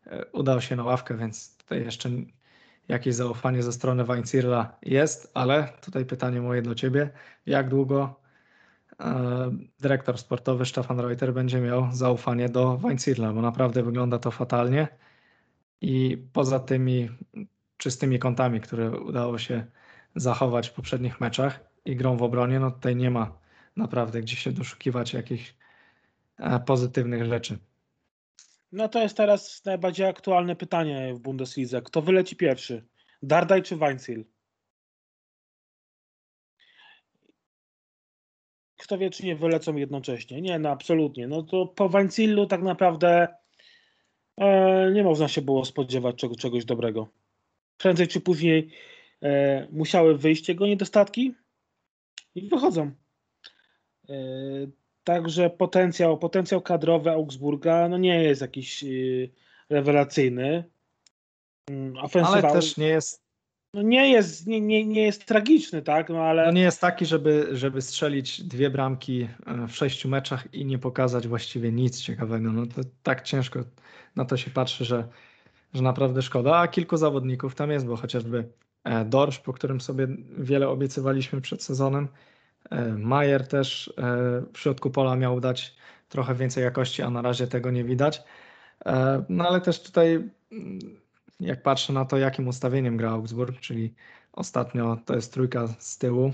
[0.07, 2.11] e, udał się na ławkę, więc tutaj jeszcze
[2.89, 7.11] jakieś zaufanie ze strony Weinzierla jest, ale tutaj pytanie moje do Ciebie,
[7.47, 8.21] jak długo
[9.81, 14.89] dyrektor sportowy Stefan Reuter będzie miał zaufanie do Weinzierla, bo naprawdę wygląda to fatalnie
[15.81, 17.09] i poza tymi
[17.77, 19.67] czystymi kątami, które udało się
[20.17, 23.39] zachować w poprzednich meczach i grą w obronie, no tutaj nie ma
[23.77, 25.55] naprawdę gdzie się doszukiwać jakichś
[26.39, 27.59] e, pozytywnych rzeczy.
[28.73, 31.83] No to jest teraz najbardziej aktualne pytanie w Bundeslidze.
[31.83, 32.87] Kto wyleci pierwszy?
[33.23, 34.25] Dardaj czy Weinziel?
[38.89, 40.41] Kto wie, czy nie wylecą jednocześnie?
[40.41, 41.29] Nie, no absolutnie.
[41.29, 43.29] No to po Weinzielu tak naprawdę
[44.37, 47.09] e, nie można się było spodziewać czego, czegoś dobrego.
[47.79, 48.71] Prędzej czy później
[49.23, 51.35] e, musiały wyjść jego niedostatki
[52.35, 52.91] i wychodzą.
[54.09, 54.15] E,
[55.05, 59.31] Także potencjał, potencjał kadrowy Augsburga no nie jest jakiś yy,
[59.71, 60.65] rewelacyjny.
[61.71, 63.28] Mm, Ofensywa Ale też nie jest,
[63.75, 66.09] no nie jest, nie, nie, nie jest tragiczny, tak?
[66.09, 70.55] No ale no nie jest taki, żeby, żeby strzelić dwie bramki e, w sześciu meczach
[70.55, 72.53] i nie pokazać właściwie nic ciekawego.
[72.53, 73.61] No to tak ciężko
[74.17, 75.09] na to się patrzy, że,
[75.75, 76.57] że naprawdę szkoda.
[76.57, 78.49] A kilku zawodników tam jest, bo chociażby
[78.85, 80.09] e, Dorsz, po którym sobie
[80.39, 82.09] wiele obiecywaliśmy przed sezonem.
[82.71, 83.93] e, Majer też
[84.53, 85.77] w środku pola miał dać
[86.09, 88.23] trochę więcej jakości, a na razie tego nie widać.
[89.29, 90.79] No ale też tutaj, mm,
[91.41, 93.95] jak patrzę na to, jakim ustawieniem gra Augsburg, czyli
[94.33, 96.33] ostatnio to jest trójka z tyłu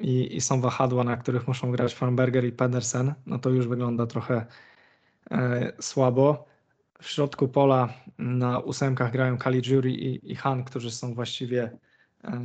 [0.00, 4.06] i, i są wahadła, na których muszą grać Farnberger i Pedersen, no to już wygląda
[4.06, 4.46] trochę
[5.30, 6.46] e, słabo.
[7.02, 7.88] W środku pola
[8.18, 11.78] na ósemkach grają Caligiuri i, i Han, którzy są właściwie
[12.24, 12.42] e,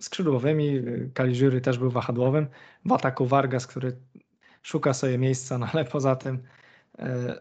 [0.00, 0.82] skrzydłowymi.
[1.16, 2.46] Caligiuri też był wahadłowym.
[2.84, 3.96] W ataku Vargas, który
[4.62, 6.42] szuka sobie miejsca, no ale poza tym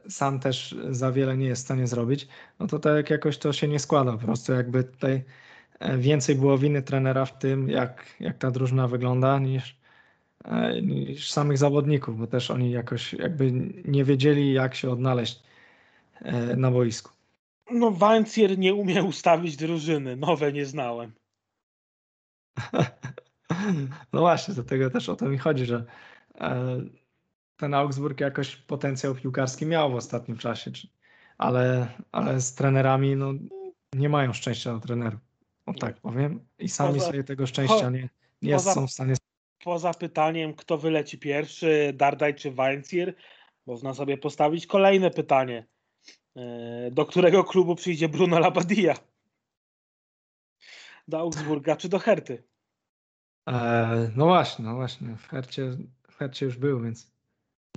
[0.10, 2.28] sam też za wiele nie jest w stanie zrobić,
[2.60, 4.12] no to tak jakoś to się nie składa.
[4.12, 5.24] Po prostu jakby tutaj
[5.80, 9.78] e, więcej było winy trenera w tym, jak, jak ta drużyna wygląda, niż,
[10.46, 13.52] e, niż samych zawodników, bo też oni jakoś jakby
[13.86, 15.44] nie wiedzieli, jak się odnaleźć
[16.22, 17.12] e, na boisku.
[17.72, 20.16] no Wancier nie umie ustawić drużyny.
[20.16, 21.12] Nowe nie znałem.
[24.14, 25.86] No właśnie, do tego też o to mi chodzi, że
[26.40, 26.82] e,
[27.62, 30.72] ten Augsburg jakoś potencjał piłkarski miał w ostatnim czasie,
[31.38, 33.34] ale, ale z trenerami no,
[33.94, 35.20] nie mają szczęścia do trenerów.
[35.66, 36.46] O tak powiem.
[36.60, 38.10] I sami Poza- sobie tego szczęścia nie,
[38.42, 39.14] nie poza- są w stanie.
[39.64, 43.14] Poza pytaniem, kto wyleci pierwszy, Dardaj czy Wancier,
[43.66, 45.66] można sobie postawić kolejne pytanie.
[46.36, 48.96] E, Do którego klubu przyjdzie Bruno Labadia?
[51.08, 52.44] Do Augsburga czy do Herty?
[53.50, 55.16] E, no właśnie, no właśnie.
[55.18, 55.78] W Hercie,
[56.12, 57.12] w Hercie już był, więc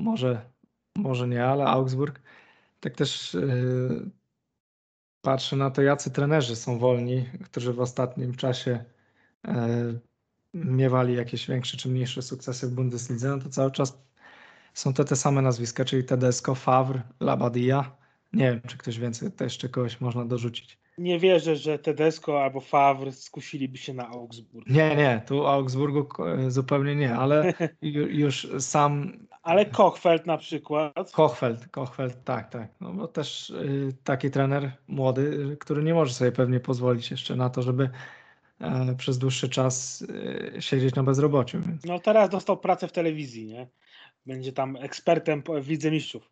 [0.04, 0.50] może,
[0.96, 2.20] może nie, ale Augsburg.
[2.80, 3.40] Tak też e,
[5.22, 8.84] patrzę na to, jacy trenerzy są wolni, którzy w ostatnim czasie
[9.48, 9.94] e,
[10.54, 13.98] miewali jakieś większe czy mniejsze sukcesy w Bundeslidze, no to cały czas
[14.74, 17.96] są to te same nazwiska, czyli Tedesco, Favre, Labadia.
[18.32, 20.78] Nie wiem, czy ktoś więcej, to jeszcze kogoś można dorzucić.
[20.98, 24.66] Nie wierzę, że Tedesco albo Favre skusiliby się na Augsburg.
[24.66, 29.12] Nie, nie, tu Augsburgu ko- zupełnie nie, ale ju- już sam
[29.44, 31.12] Ale Kochfeld na przykład.
[31.12, 32.68] Kochfeld, Kochfeld, tak, tak.
[32.80, 35.22] No bo też y, taki trener młody,
[35.52, 37.90] y, który nie może sobie pewnie pozwolić jeszcze na to, żeby
[38.60, 41.60] e, przez dłuższy czas y, siedzieć na bezrobociu.
[41.60, 41.84] Więc.
[41.84, 43.68] No teraz dostał pracę w telewizji, nie?
[44.26, 46.30] Będzie tam ekspertem w Lidze Mistrzów.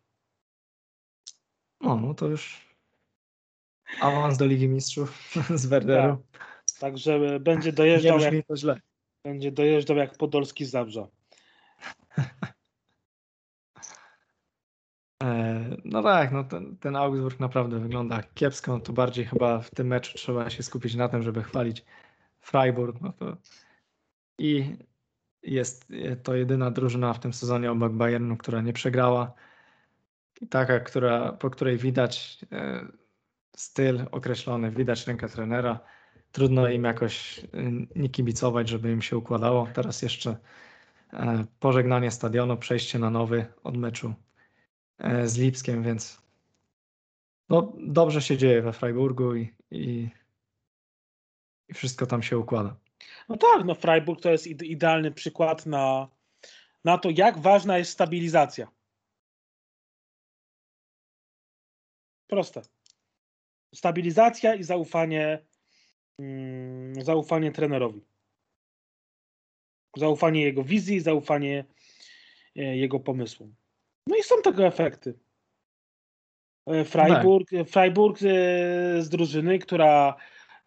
[1.81, 2.67] No, no to już
[4.01, 6.17] awans do Ligi Mistrzów z Werderu.
[6.79, 8.81] Także będzie Nie dojeżdżał jak, brzmi to źle.
[9.23, 11.07] będzie dojeżdżał jak Podolski z Zabrza.
[15.23, 18.71] E, No tak, no ten, ten Augsburg naprawdę wygląda kiepsko.
[18.71, 21.85] No to bardziej chyba w tym meczu trzeba się skupić na tym, żeby chwalić
[22.39, 23.01] Freiburg.
[23.01, 23.37] No to
[24.37, 24.77] I
[25.43, 25.91] jest
[26.23, 29.33] to jedyna drużyna w tym sezonie obok Bayernu, która nie przegrała.
[30.41, 32.87] I taka, która, po której widać e,
[33.55, 35.79] styl określony, widać rękę trenera.
[36.31, 37.45] Trudno im jakoś e,
[37.95, 39.67] nie kibicować, żeby im się układało.
[39.73, 40.37] Teraz jeszcze
[41.13, 44.32] e, pożegnanie stadionu, przejście na nowy od meczu e,
[45.25, 46.21] z Lipskiem, więc
[47.49, 50.09] no, dobrze się dzieje we Freiburgu i, i,
[51.69, 52.75] i wszystko tam się układa.
[53.29, 56.07] No tak, no Freiburg to jest ide- idealny przykład na,
[56.83, 58.71] na to, jak ważna jest stabilizacja.
[62.27, 62.61] Proste.
[63.75, 65.45] Stabilizacja i zaufanie,
[66.19, 68.01] mm, zaufanie trenerowi.
[69.97, 71.65] Zaufanie jego wizji, zaufanie
[72.55, 73.55] e, jego pomysłom.
[74.07, 75.13] No i są tego efekty.
[76.67, 78.25] E, Freiburg, Freiburg e,
[79.01, 80.15] z drużyny, która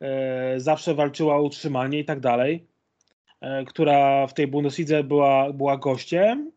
[0.01, 2.67] e, zawsze walczyła o utrzymanie i tak dalej,
[3.67, 6.53] która w tej Bundeslidze była, była gościem,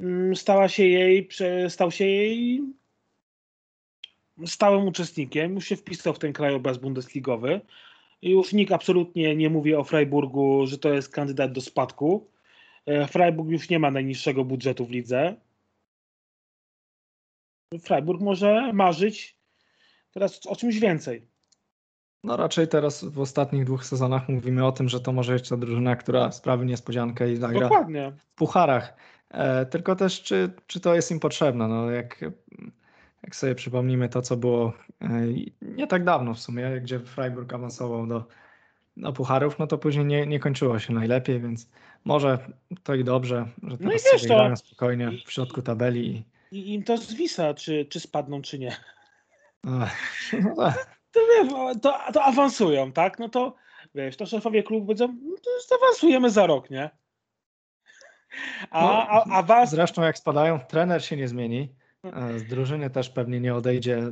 [0.00, 1.28] mm, stała się jej,
[1.68, 2.62] stał się jej
[4.46, 7.60] stałym uczestnikiem, już się wpisał w ten krajobraz bundesligowy
[8.22, 12.30] i już nikt absolutnie nie mówi o Freiburgu, że to jest kandydat do spadku.
[13.08, 15.36] Freiburg już nie ma najniższego budżetu w lidze.
[17.78, 19.38] Freiburg może marzyć
[20.10, 21.28] teraz o czymś więcej.
[22.24, 25.56] No raczej teraz w ostatnich dwóch sezonach mówimy o tym, że to może być ta
[25.56, 28.12] drużyna, która sprawi niespodziankę i zagra Dokładnie.
[28.16, 28.96] w pucharach.
[29.30, 31.68] E, tylko też, czy, czy to jest im potrzebne?
[31.68, 32.20] No, jak,
[33.22, 35.08] jak sobie przypomnimy to, co było e,
[35.62, 38.24] nie tak dawno w sumie, gdzie Freiburg awansował do,
[38.96, 41.70] do pucharów, no to później nie, nie kończyło się najlepiej, więc
[42.04, 42.38] może
[42.82, 46.16] to i dobrze, że No i teraz wiesz, sobie to- grają spokojnie w środku tabeli.
[46.16, 48.76] I, I im to zwisa, czy, czy spadną, czy nie.
[49.64, 50.98] No tak.
[51.10, 51.20] To,
[51.82, 53.18] to, to awansują, tak?
[53.18, 53.54] No to
[53.94, 56.90] wiesz, to szefowie klubu powiedzą, no to zaawansujemy za rok, nie?
[58.70, 61.74] A, No, a awans, Zresztą jak spadają, trener się nie zmieni.
[62.04, 64.02] e, Z drużyny też pewnie nie odejdzie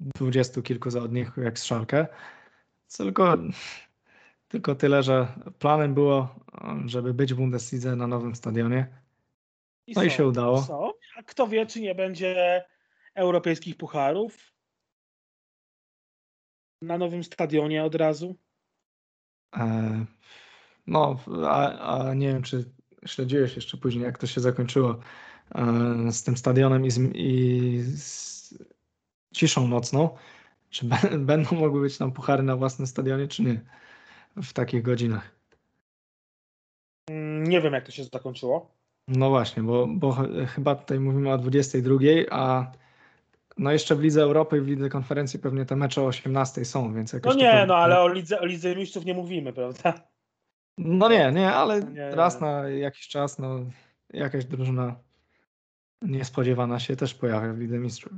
[0.00, 2.06] dwudziestu kilku zawodników jak z Szalkę.
[2.96, 3.36] Tylko,
[4.48, 5.28] tylko tyle, że
[5.58, 6.34] planem było,
[6.86, 8.86] żeby być w Bundeslidze na nowym stadionie.
[9.96, 10.62] no i są, się udało.
[10.62, 10.90] Są.
[11.16, 12.64] A kto wie, czy nie będzie
[13.14, 14.52] europejskich pucharów
[16.82, 18.36] na nowym stadionie od razu?
[19.56, 20.04] E,
[20.86, 22.64] No, a, a nie wiem, czy
[23.06, 25.00] śledziłeś jeszcze później, jak to się zakończyło
[25.54, 28.54] e, z tym stadionem i z, i z
[29.34, 30.16] ciszą nocną.
[30.70, 33.60] Czy be- będą mogły być tam puchary na własnym stadionie, czy nie?
[34.36, 35.36] W takich godzinach.
[37.10, 38.81] Mm, Nie wiem, jak to się zakończyło.
[39.08, 41.96] No właśnie, bo, bo ch- chyba tutaj mówimy o 22,
[42.30, 42.72] a
[43.58, 46.94] no jeszcze w Lidze Europy i w Lidze Konferencji pewnie te mecze o 18 są,
[46.94, 49.52] więc No jakoś to nie, powinno- no ale o Lidze, o Lidze Mistrzów nie mówimy,
[49.52, 49.94] prawda?
[50.78, 52.40] No nie, nie, ale No nie, raz nie.
[52.46, 53.58] na jakiś czas no,
[54.12, 54.96] jakaś drużyna
[56.02, 58.12] niespodziewana się też pojawia w Lidze Mistrzów.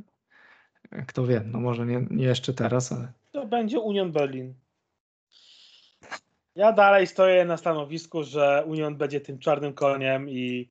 [1.06, 4.54] Kto wie, no może nie, nie jeszcze teraz, ale To będzie Union Berlin.
[6.54, 10.70] Ja dalej stoję na stanowisku, że Union będzie tym czarnym koniem i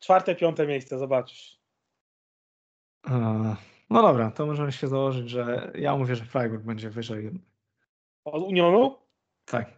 [0.00, 1.60] czwarte, piąte miejsce, zobaczysz.
[3.10, 3.56] e,
[3.90, 7.30] no dobra, to możemy się założyć, że ja mówię, że Freiburg będzie wyżej.
[8.24, 8.96] Od Unionu?
[9.44, 9.72] Tak.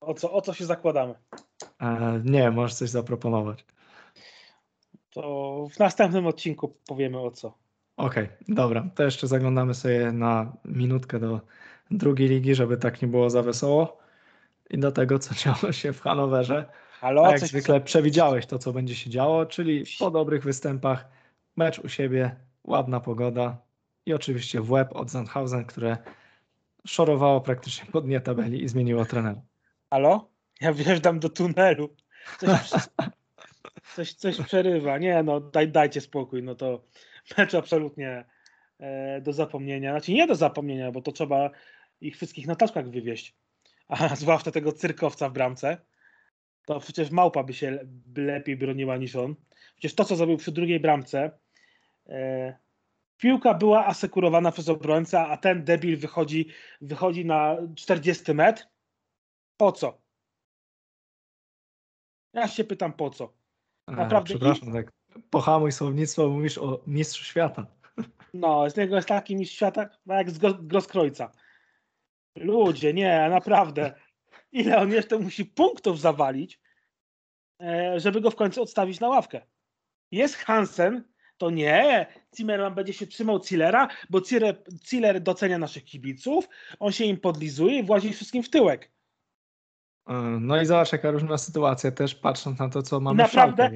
[0.00, 1.14] O co, o co się zakładamy?
[1.80, 3.64] E, nie, możesz coś zaproponować.
[5.10, 7.58] To w następnym odcinku powiemy o co.
[7.96, 11.40] Okej, dobra, to jeszcze zaglądamy sobie na minutkę do
[11.90, 13.97] drugiej ligi, żeby tak nie było za wesoło.
[14.70, 16.64] I do tego, co działo się w Hanowerze.
[17.00, 17.26] Halo?
[17.26, 21.08] A jak coś- zwykle przewidziałeś to, co będzie się działo, czyli po dobrych występach,
[21.56, 23.58] mecz u siebie, ładna pogoda
[24.06, 25.96] i oczywiście w łeb od Sandhausen, które
[26.86, 29.42] szorowało praktycznie po dnie tabeli i zmieniło trenera.
[29.90, 30.30] Halo?
[30.60, 31.94] Ja wjeżdżam do tunelu.
[32.38, 32.70] Coś,
[33.94, 34.98] coś, coś przerywa.
[34.98, 36.42] Nie, no daj, dajcie spokój.
[36.42, 36.84] No to
[37.38, 38.24] mecz absolutnie
[38.78, 39.92] e, do zapomnienia.
[39.92, 41.50] Znaczy nie do zapomnienia, bo to trzeba
[42.00, 43.34] ich wszystkich na taczkach wywieźć.
[43.88, 45.78] A zwłaszcza tego cyrkowca w bramce.
[46.66, 47.78] To przecież małpa by się
[48.16, 49.34] lepiej broniła niż on.
[49.76, 51.38] Przecież to, co zrobił przy drugiej bramce,
[52.06, 52.58] e,
[53.16, 56.48] piłka była asekurowana przez obrońcę, a ten debil wychodzi,
[56.80, 58.62] wychodzi na 40 metr.
[59.56, 60.00] Po co?
[62.32, 63.32] Ja się pytam po co.
[63.86, 64.92] E, Naprawdę Przepraszam, tak
[65.30, 67.66] pohamuj słownictwo, mówisz o mistrzu świata.
[68.34, 71.32] No, z niego jest taki mistrz świata jak z Gro- Groskrojca.
[72.40, 73.94] Ludzie, nie, naprawdę.
[74.52, 76.60] Ile on jeszcze musi punktów zawalić,
[77.62, 79.40] e, żeby go w końcu odstawić na ławkę?
[80.12, 81.04] Jest Hansen,
[81.38, 82.06] to nie.
[82.36, 84.20] Zimmerman będzie się trzymał Zillera, bo
[84.88, 88.90] Ziller docenia naszych kibiców, on się im podlizuje i włazi wszystkim w tyłek.
[90.08, 93.70] E, No i zobacz, jaka różna sytuacja też, patrząc na to, co mamy w naprawdę,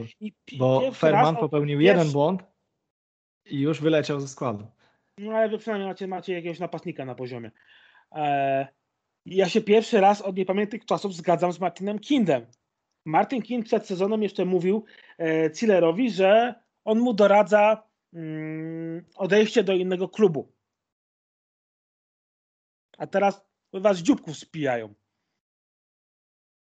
[0.44, 2.42] pi- bo Ferman popełnił jeden błąd
[3.44, 4.66] i już wyleciał ze składu.
[5.18, 7.50] No ale wy przynajmniej macie, macie jakiegoś napastnika na poziomie.
[8.14, 8.66] E,
[9.26, 12.46] ja się pierwszy raz od niepamiętnych czasów zgadzam z Martinem Kindem.
[13.04, 14.84] Martin Kind przed sezonem jeszcze mówił
[15.18, 16.54] e, Zillerowi, że
[16.84, 20.52] on mu doradza mm, odejście do innego klubu.
[22.98, 24.94] A teraz was dzióbków spijają.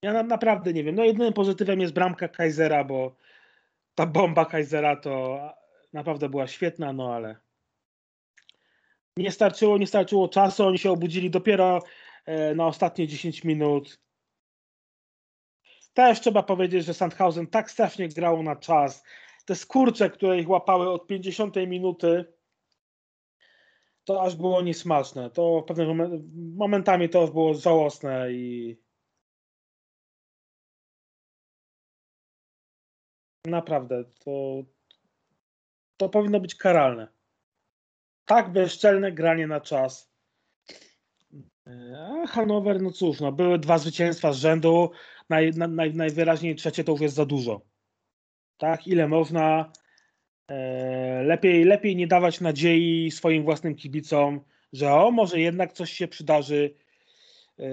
[0.04, 0.96] Ja na, naprawdę nie wiem.
[0.96, 3.16] No jedynym pozytywem jest bramka Kaisera, bo
[3.96, 5.40] ta bomba Kaisera to
[5.94, 7.36] naprawdę była świetna, no ale
[9.20, 11.80] nie starczyło, nie starczyło czasu, oni się obudzili dopiero
[12.26, 14.00] e, na ostatnie 10 minut.
[15.94, 19.04] Też trzeba powiedzieć, że Sandhausen tak strasznie grało na czas.
[19.46, 22.26] Te skurcze, które ich łapały od 50 minuty,
[24.04, 25.30] to aż było niesmaczne.
[25.30, 26.22] To w pewnych momen-
[26.56, 28.78] momentami to było żałosne i
[33.46, 34.64] naprawdę to,
[35.98, 37.19] to powinno być karalne
[38.30, 40.12] tak bezczelne granie na czas.
[41.98, 44.92] A Hanower, no cóż, no, były dwa zwycięstwa z rzędu,
[45.30, 47.62] naj, na, naj, najwyraźniej trzecie to już jest za dużo.
[48.58, 49.72] Tak, ile można.
[50.48, 54.42] E, lepiej, lepiej nie dawać nadziei swoim własnym kibicom,
[54.74, 56.74] że o, może jednak coś się przydarzy
[57.58, 57.64] e,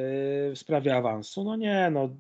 [0.51, 1.45] w sprawie awansu.
[1.45, 2.17] No nie, no.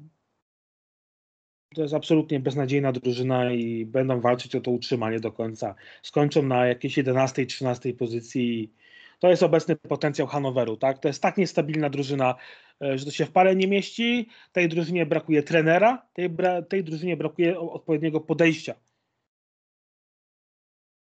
[1.75, 5.75] To jest absolutnie beznadziejna drużyna i będą walczyć o to utrzymanie do końca.
[6.03, 8.73] Skończą na jakiejś 11-13 pozycji.
[9.19, 10.99] To jest obecny potencjał Hanoweru, tak?
[10.99, 12.35] To jest tak niestabilna drużyna,
[12.83, 14.29] e, że to się w parę nie mieści.
[14.53, 16.31] Tej drużynie brakuje trenera, tej,
[16.69, 18.75] tej drużynie brakuje odpowiedniego podejścia.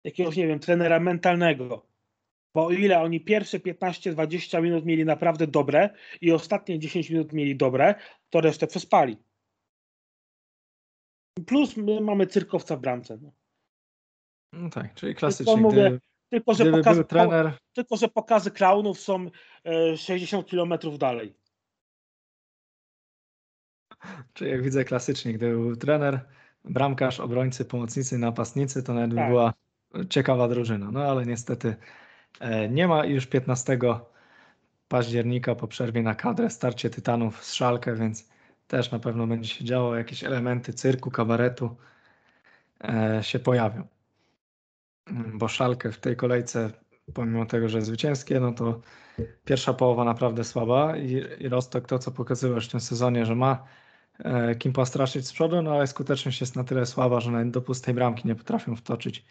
[0.03, 1.85] Jakiegoś, nie wiem, trenera mentalnego.
[2.53, 5.89] Bo o ile oni pierwsze 15-20 minut mieli naprawdę dobre
[6.21, 7.95] i ostatnie 10 minut mieli dobre,
[8.29, 9.17] to resztę przespali.
[11.45, 13.17] Plus my mamy cyrkowca w bramce.
[13.21, 13.31] No.
[14.53, 15.57] No tak, czyli klasycznie.
[15.57, 19.29] mówię, Gdy, Tylko, że pokazy, był trener, tylko, że pokazy klaunów są
[19.65, 21.33] e, 60 km dalej.
[24.33, 26.19] czyli jak widzę klasycznie, gdyby był trener,
[26.65, 29.29] bramkarz, obrońcy, pomocnicy, napastnicy, to nawet by Tak.
[29.29, 29.53] była
[30.09, 30.91] ciekawa drużyna.
[30.91, 31.75] No ale niestety
[32.39, 33.79] e, nie ma już 15
[34.87, 38.29] października po przerwie na kadrę starcie Tytanów z Szalkę, więc
[38.67, 41.75] też na pewno będzie się działo, jakieś elementy cyrku, kabaretu
[42.83, 43.87] e, się pojawią.
[45.33, 46.71] Bo Szalkę w tej kolejce,
[47.13, 48.81] pomimo tego, że zwycięskie, no to
[49.45, 53.63] pierwsza połowa naprawdę słaba i, i Rostok to, co pokazywał w tym sezonie, że ma
[54.19, 57.61] e, kim postraszyć z przodu, no ale skuteczność jest na tyle słaba, że nawet do
[57.61, 59.25] pustej bramki nie potrafią wtoczyć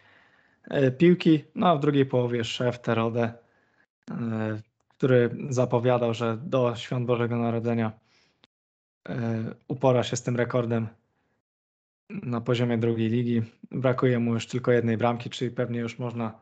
[0.70, 1.44] e, piłki.
[1.54, 3.32] No a w drugiej połowie szef Terode,
[4.88, 8.05] który zapowiadał, że do Świąt Bożego Narodzenia
[9.68, 10.88] upora się z tym rekordem
[12.10, 13.42] na poziomie drugiej ligi.
[13.70, 16.38] Brakuje mu już tylko jednej bramki, czyli pewnie już można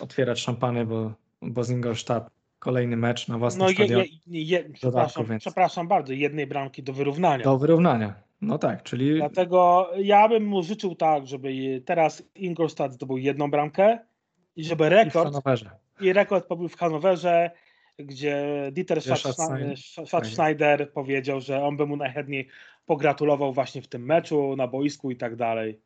[0.00, 4.64] otwierać szampany, bo, bo z Ingolstadt kolejny mecz na własnym No je, stadionie je, je,
[4.72, 7.44] przepraszam, więc- przepraszam bardzo, jednej bramki do wyrównania.
[7.44, 8.14] do wyrównania.
[8.40, 13.98] No tak, czyli Dlatego ja bym mu życzył tak, żeby teraz Ingolstadt zdobył jedną bramkę
[14.56, 15.70] i żeby i w rekord Hanowerze.
[16.00, 17.50] i rekord pobył w Hanowerze,
[18.04, 19.00] gdzie Dieter
[20.06, 22.48] Schatzschneider, powiedział, że on by mu najchętniej
[22.86, 25.80] pogratulował właśnie w tym meczu, na boisku i tak dalej.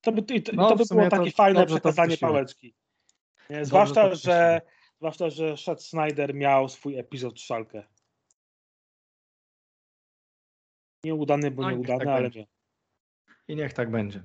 [0.00, 2.20] To by, i to, i No, to by było to takie fajne to przekazanie określiłeś.
[2.20, 2.74] pałeczki.
[3.50, 3.64] Nie?
[3.64, 4.60] Zwłaszcza, że,
[4.98, 7.82] zwłaszcza, że Schatzschneider miał swój epizod Szalkę.
[11.04, 12.40] Nieudany, bo No nieudany, tak ale będzie.
[12.40, 12.46] nie.
[13.48, 14.22] I niech tak będzie.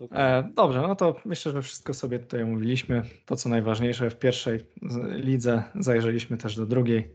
[0.00, 3.02] E, dobrze, no to myślę, że wszystko sobie tutaj omówiliśmy.
[3.26, 4.66] To, co najważniejsze, w pierwszej
[5.10, 7.14] lidze zajrzeliśmy też do drugiej.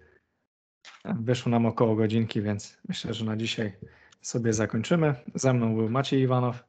[1.06, 3.74] E, Wyszło nam około godzinki, więc myślę, że na dzisiaj
[4.22, 5.16] sobie zakończymy.
[5.36, 6.64] Ze mną był Maciej Iwanow,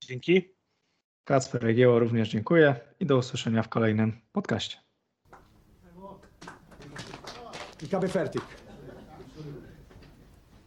[0.00, 0.56] Dzięki.
[1.24, 4.78] Kacper Regieło również dziękuję i do usłyszenia w kolejnym podcaście.
[7.82, 8.42] Ich habe fertig.